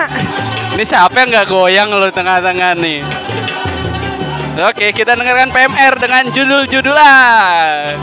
[0.74, 3.02] Ini siapa yang nggak goyang lo tengah-tengah nih?
[4.58, 7.94] Oke, kita dengarkan PMR dengan judul-judulan.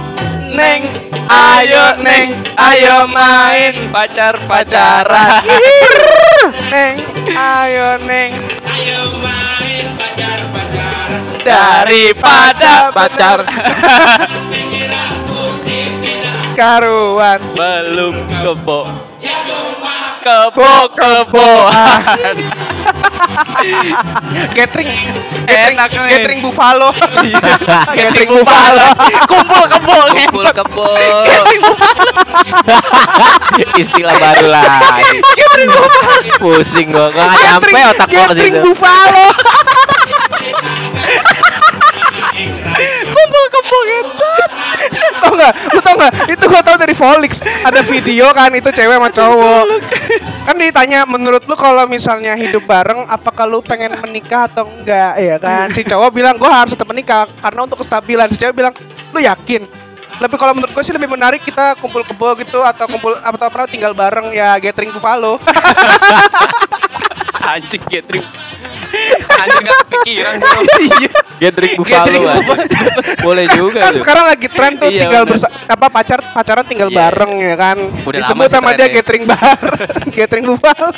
[0.56, 0.88] Neng,
[1.28, 5.44] ayo Neng, ayo main pacar-pacaran.
[6.72, 6.98] Neng,
[7.36, 8.32] ayo neng.
[11.46, 13.46] Daripada Pacar.
[16.56, 17.40] Karuan.
[17.52, 19.15] belum kebo.
[20.26, 22.02] Kebo-keboan.
[24.58, 24.98] Gathering,
[25.46, 26.10] gathering, Enak nih.
[26.18, 26.90] gathering buffalo.
[27.98, 28.86] Gathering buffalo.
[29.30, 29.94] Kumpul kebo.
[30.10, 30.90] Kumpul kebo.
[33.78, 35.22] Istilah baru lagi.
[36.42, 37.14] Pusing gua.
[37.14, 38.60] Gua nggak nyampe otak gua ke situ.
[38.66, 39.26] buffalo.
[43.14, 44.15] Kumpul kebo gitu.
[45.36, 45.54] Nggak?
[45.76, 46.14] Lu tau nggak?
[46.32, 47.44] Itu gua tau dari Volix.
[47.44, 49.66] Ada video kan itu cewek sama cowok.
[50.46, 55.36] Kan ditanya menurut lu kalau misalnya hidup bareng apakah lu pengen menikah atau enggak ya
[55.38, 55.68] kan?
[55.76, 58.32] Si cowok bilang gua harus tetap menikah karena untuk kestabilan.
[58.32, 58.74] Si cewek bilang
[59.14, 59.86] lu yakin?
[60.16, 63.68] Lebih kalau menurut gue sih lebih menarik kita kumpul kebo gitu atau kumpul atau pernah
[63.68, 65.36] tinggal bareng ya gathering buffalo.
[67.52, 68.24] Anjing gathering.
[69.28, 70.40] Anjing nggak kepikiran.
[71.36, 72.56] Gathering Gathering buffalo.
[73.28, 74.02] Boleh juga kan tuh.
[74.02, 75.32] sekarang lagi tren tuh Iya, tinggal bener.
[75.36, 76.98] bersa apa pacar pacaran tinggal Iya.
[76.98, 77.78] bareng ya kan.
[78.02, 79.60] Udah Disebut sama dia gathering bar,
[80.16, 80.90] gathering buffalo.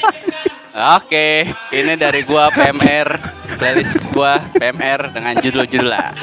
[0.77, 1.41] Oke,
[1.73, 3.09] ini dari gua PMR,
[3.57, 6.13] playlist gua PMR dengan judul-judulan.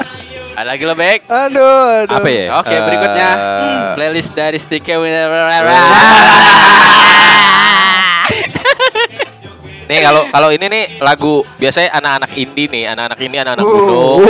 [0.55, 1.27] Ada lagi lo, Bek?
[1.27, 2.15] Aduh, aduh.
[2.15, 2.55] Apa ya?
[2.55, 4.95] Oke, berikutnya Eh, playlist dari Sticky
[9.85, 13.71] Nih kalau kalau ini nih lagu biasanya anak-anak indie nih, anak-anak ini anak-anak Uh.
[13.71, 14.21] gunung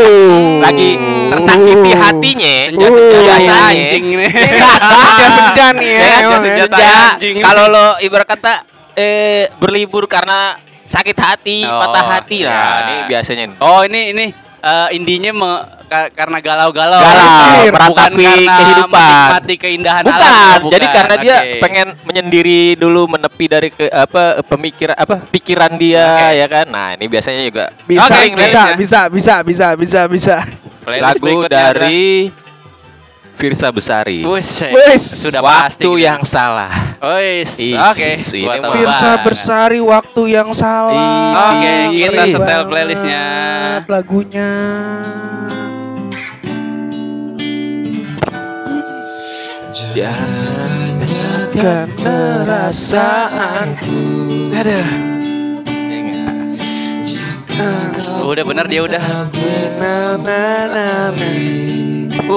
[0.60, 0.90] lagi
[1.32, 2.56] tersakiti hatinya.
[2.72, 3.62] Senja-senja biasanya.
[3.72, 4.30] anjing nih.
[5.06, 6.04] Senja senja nih ya.
[6.04, 6.38] Senja ya.
[6.40, 6.66] senja.
[6.68, 6.92] senja.
[7.16, 7.36] anjing.
[7.40, 8.54] Kalau lo ibarat kata
[8.96, 12.54] eh berlibur karena sakit hati, Oh, patah hati lah.
[12.54, 12.68] ya.
[12.84, 13.58] Ini biasanya nih.
[13.60, 14.26] Oh ini ini
[14.60, 16.98] eh, indinya me- ka- karena galau-galau.
[16.98, 17.32] Galau,
[17.64, 19.00] bukan meratapi karena kehidupan.
[19.00, 20.58] menikmati keindahan alam.
[20.60, 21.60] Bukan, jadi karena dia Oke.
[21.60, 26.30] pengen menyendiri dulu menepi dari ke apa pemikiran apa pikiran dia Oke.
[26.36, 26.66] ya kan.
[26.68, 30.36] Nah, ini biasanya juga Bisa, Oke, bisa, bisa, bisa, bisa, bisa, bisa.
[30.82, 32.30] Playlist lagu dari
[33.36, 34.24] Firsa Besari.
[34.24, 35.04] Wes, Wes.
[35.28, 35.84] sudah Waktu pasti.
[35.84, 36.00] gitu.
[36.00, 36.96] yang salah.
[37.04, 38.10] Wes, Is, oke.
[38.64, 39.12] tahu Firsa.
[39.22, 41.52] Bersari waktu yang salah.
[41.52, 43.24] Oke, kita Ngeri setel playlistnya.
[43.86, 44.50] Lagunya.
[51.60, 54.00] Kan perasaanku.
[54.56, 54.88] Aduh.
[58.24, 59.04] Udah bener dia udah.
[59.36, 60.16] Uh,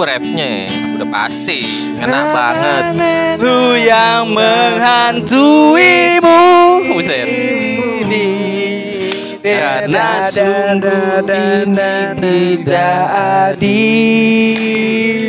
[0.02, 0.66] rapnya
[0.98, 1.62] udah pasti
[2.02, 2.98] ngena banget.
[3.38, 6.42] Su yang menghantuimu.
[6.90, 7.30] Buset.
[9.46, 12.98] Karena sungguh ini tidak
[13.54, 15.27] adil.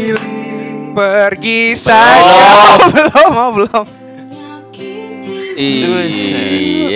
[0.99, 2.19] Pergi saja.
[2.19, 2.91] Belum.
[2.91, 3.85] belum, oh, belum.
[5.59, 6.03] Iya.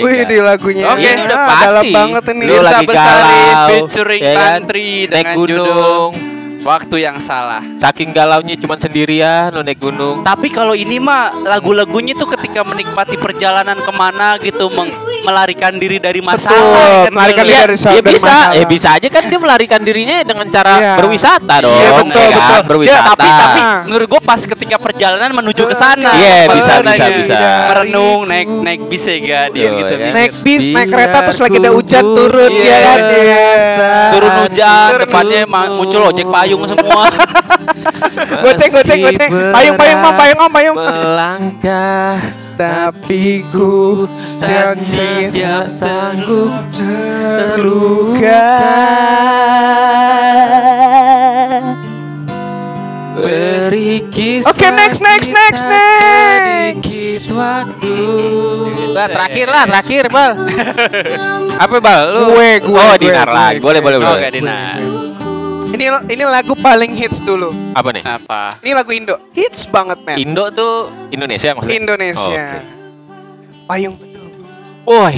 [0.04, 0.28] Wih, kan?
[0.28, 0.86] di lagunya.
[0.92, 1.92] Oke, Ah, ini udah Dalam pasti.
[1.92, 2.44] banget ini.
[2.44, 4.44] Lu lagi Besari galau, featuring ya kan?
[4.60, 6.12] Tantri judul gunung.
[6.64, 7.60] Waktu yang salah.
[7.76, 10.24] Saking galaunya cuman sendirian lu naik gunung.
[10.24, 15.98] Tapi kalau ini mah lagu-lagunya tuh ketika menikmati perjalanan ke mana gitu meng- melarikan diri
[15.98, 16.52] dari masalah.
[16.54, 18.52] Betul, kan, melarikan diri Ya, dari ya dari bisa, masalah.
[18.54, 20.94] ya bisa aja kan dia melarikan dirinya dengan cara Iya.
[21.00, 21.74] berwisata dong.
[21.74, 22.44] Iya, betul, ya kan?
[22.54, 22.64] betul.
[22.68, 22.94] Berwisata.
[22.94, 23.80] Ya, tapi tapi Ah.
[23.84, 26.12] menurut gue pas ketika perjalanan menuju ke sana.
[26.14, 27.08] Iya, bisa, Perjalanannya.
[27.16, 27.40] bisa, bisa.
[27.72, 29.94] Merenung, naik naik bis ya ga, dia gitu.
[29.96, 30.10] ya.
[30.12, 32.68] Naik bis, naik kereta terus lagi ada hujan turun Iya.
[32.68, 33.00] ya kan.
[33.08, 33.38] Iya.
[34.12, 37.04] Turun hujan, Turun depannya muncul ojek payung semua.
[38.44, 39.30] Goceng, goceng, goceng.
[39.52, 40.76] Payung, payung, mam, payung, om, payung.
[40.76, 42.18] Melangkah
[42.54, 44.06] Tapi ku
[44.38, 48.46] Tak siap sanggup terluka.
[53.14, 57.32] beri kisah Oke, next, next, next, next.
[58.94, 60.32] Nah, terakhir lah, terakhir, Bal.
[61.64, 62.02] Apa, Bal?
[62.10, 62.22] Lu?
[62.34, 63.58] Gue, gue, Oh, gue, Dinar gue, lagi.
[63.58, 63.64] gue.
[63.64, 65.23] Boleh, boleh, Oke, boleh.
[65.74, 67.50] Ini ini lagu paling hits dulu.
[67.74, 68.04] Apa nih?
[68.06, 68.62] Apa?
[68.62, 69.18] Ini lagu Indo.
[69.34, 70.22] Hits banget, men.
[70.22, 71.74] Indo tuh Indonesia maksudnya?
[71.82, 72.46] Indonesia.
[72.46, 73.66] Oh, oke.
[73.66, 74.30] Payung teduh.
[74.86, 75.16] Woi,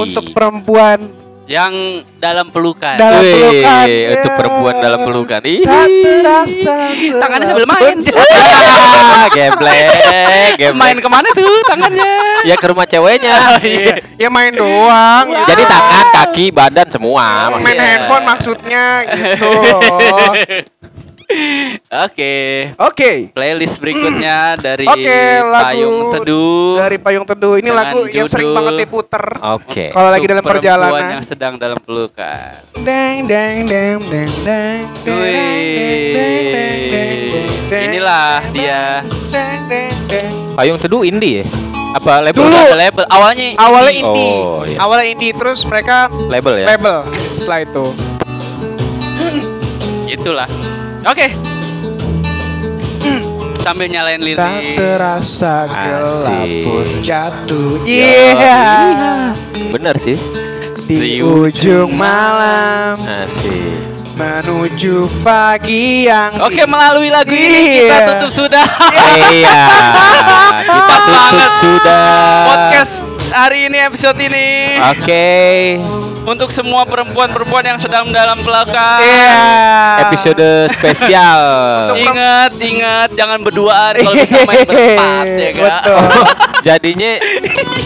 [0.00, 1.12] Untuk perempuan
[1.48, 3.00] Yang dalam pelukan.
[3.00, 3.86] Dalam pelukan.
[3.88, 5.40] untuk perempuan dalam pelukan.
[5.48, 5.64] Ih.
[5.64, 6.76] tak terasa.
[6.92, 7.96] Tangannya sambil main.
[9.34, 10.76] Geblek, geblek.
[10.76, 12.12] Main ke mana tuh tangannya?
[12.44, 13.36] Ya ke rumah ceweknya.
[13.48, 13.96] Oh, iya.
[14.20, 15.26] Ya main doang.
[15.48, 17.48] Jadi tangan, kaki, badan semua.
[17.56, 19.56] main handphone maksudnya gitu.
[22.08, 22.34] Oke.
[22.80, 23.28] Oke.
[23.30, 26.80] Playlist berikutnya dari Oke, lagu Payung Teduh.
[26.80, 27.54] Dari Payung Teduh.
[27.60, 29.24] Ini lagu yang sering judul- banget diputer.
[29.54, 29.84] Oke.
[29.92, 31.04] Kalau lagi dalam perjalanan.
[31.12, 32.64] yang sedang dalam pelukan.
[32.80, 34.80] Deng deng deng deng deng.
[37.68, 39.04] Inilah dia.
[40.56, 41.46] Payung teduh indie ya?
[41.94, 42.40] Apa label?
[42.42, 42.56] Dulu.
[42.58, 43.04] Ada label.
[43.06, 44.00] Awalnya Awalnya ini.
[44.02, 44.32] indie.
[44.34, 44.76] Oh, iya.
[44.80, 46.66] Awalnya indie terus mereka Label ya?
[46.72, 46.96] label
[47.30, 47.84] setelah itu.
[50.06, 50.48] Itulah.
[51.04, 51.26] Oke.
[53.58, 54.74] Sambil nyalain Tak lilin.
[54.74, 57.70] terasa gelap pun jatuh.
[57.84, 58.32] Iya.
[58.32, 58.60] Iya.
[59.68, 60.16] Bener sih.
[60.80, 63.76] Di ujung malam Asik.
[64.16, 68.06] menuju pagi yang Oke, melalui lagu ini kita Iya.
[68.08, 68.66] tutup sudah
[69.30, 69.62] Iya.
[70.64, 71.50] Kita tutup banget.
[71.60, 72.08] sudah.
[72.48, 72.94] podcast
[73.30, 75.28] hari ini episode ini Oke.
[76.28, 79.00] Untuk semua perempuan-perempuan yang sedang dalam pelukan.
[79.00, 79.40] Iya.
[80.08, 81.40] Episode spesial.
[81.96, 85.64] Ingat, ingat jangan berduaan kalau bisa main berempat ya kan.
[85.64, 85.98] Betul.
[86.68, 87.10] Jadinya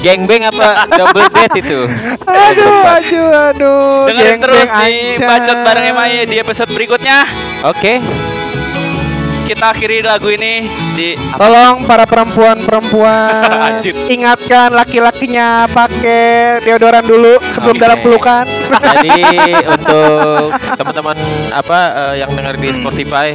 [0.02, 1.80] gengbeng apa double date itu?
[2.26, 3.86] aduh, aduh, aduh.
[4.10, 7.24] Dengerin Geng-geng terus di bacot bareng Emai di episode berikutnya.
[7.68, 8.02] Oke.
[9.42, 13.82] Kita akhiri lagu ini di Tolong para perempuan-perempuan
[14.14, 17.82] ingatkan laki-lakinya pakai deodoran dulu sebelum Oke.
[17.82, 18.44] dalam pelukan.
[18.70, 19.12] Jadi
[19.74, 21.16] untuk teman-teman
[21.50, 23.34] apa eh, yang dengar di Spotify,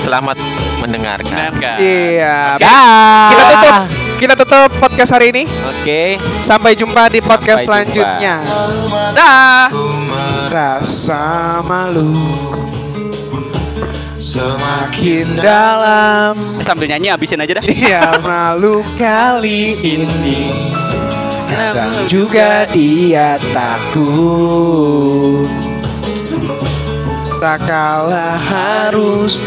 [0.00, 0.40] selamat
[0.80, 1.52] mendengarkan.
[1.52, 1.76] Dengarkan.
[1.78, 2.58] Iya.
[2.58, 3.28] Dah.
[3.30, 3.74] Kita tutup.
[4.22, 5.44] Kita tutup podcast hari ini.
[5.46, 6.16] Oke.
[6.42, 8.18] Sampai jumpa di podcast Sampai jumpa.
[8.18, 8.34] selanjutnya.
[9.14, 9.66] Dah.
[10.52, 12.71] Rasa malu
[14.22, 16.54] semakin dalam.
[16.56, 17.64] Eh, sambil nyanyi habisin aja dah.
[17.66, 20.54] Ya malu kali ini
[21.50, 25.44] Kadang juga dia takut
[27.42, 29.42] Tak kalah harus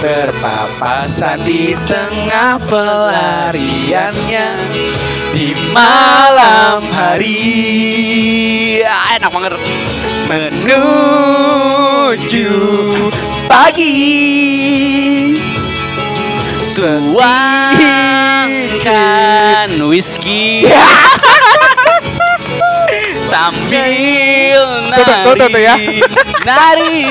[0.00, 4.48] berpapasan di tengah pelariannya
[5.34, 7.42] di malam hari
[8.80, 9.52] Ya, enak banget.
[10.30, 10.88] menuju
[13.50, 15.34] pagi.
[16.70, 17.28] Tuangkan
[19.90, 20.64] whisky.
[23.26, 25.76] Sambil tuh, tuh, tuh, ya.
[26.46, 27.04] nari.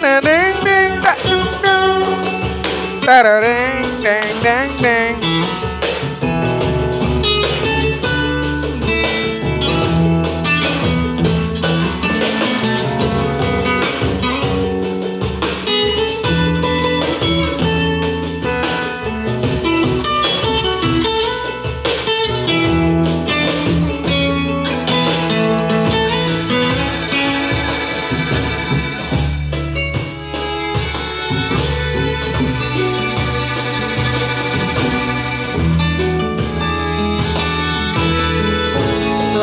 [0.00, 0.20] Yeah.
[3.08, 5.27] Tarareng,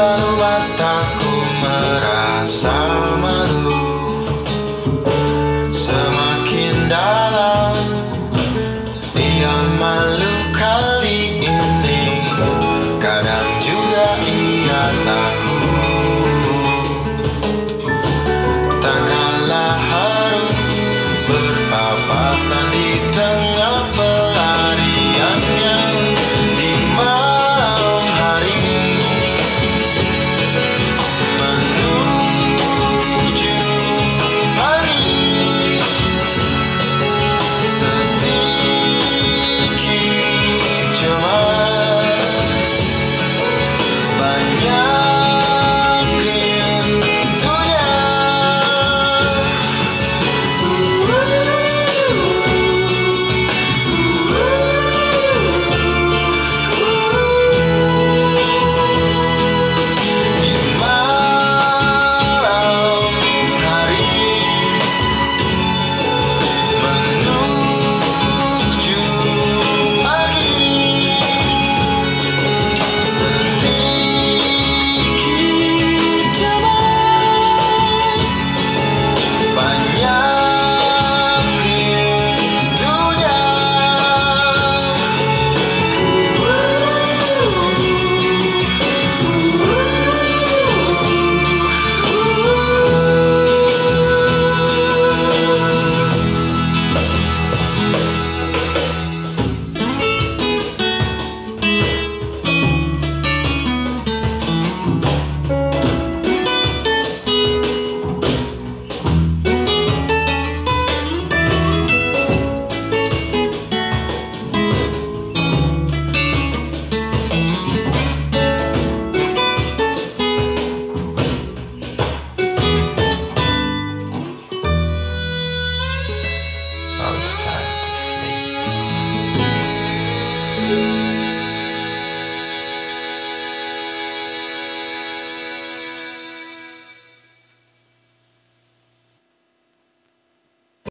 [0.05, 1.33] Lalu mataku
[1.65, 2.77] merasa
[3.17, 3.84] malu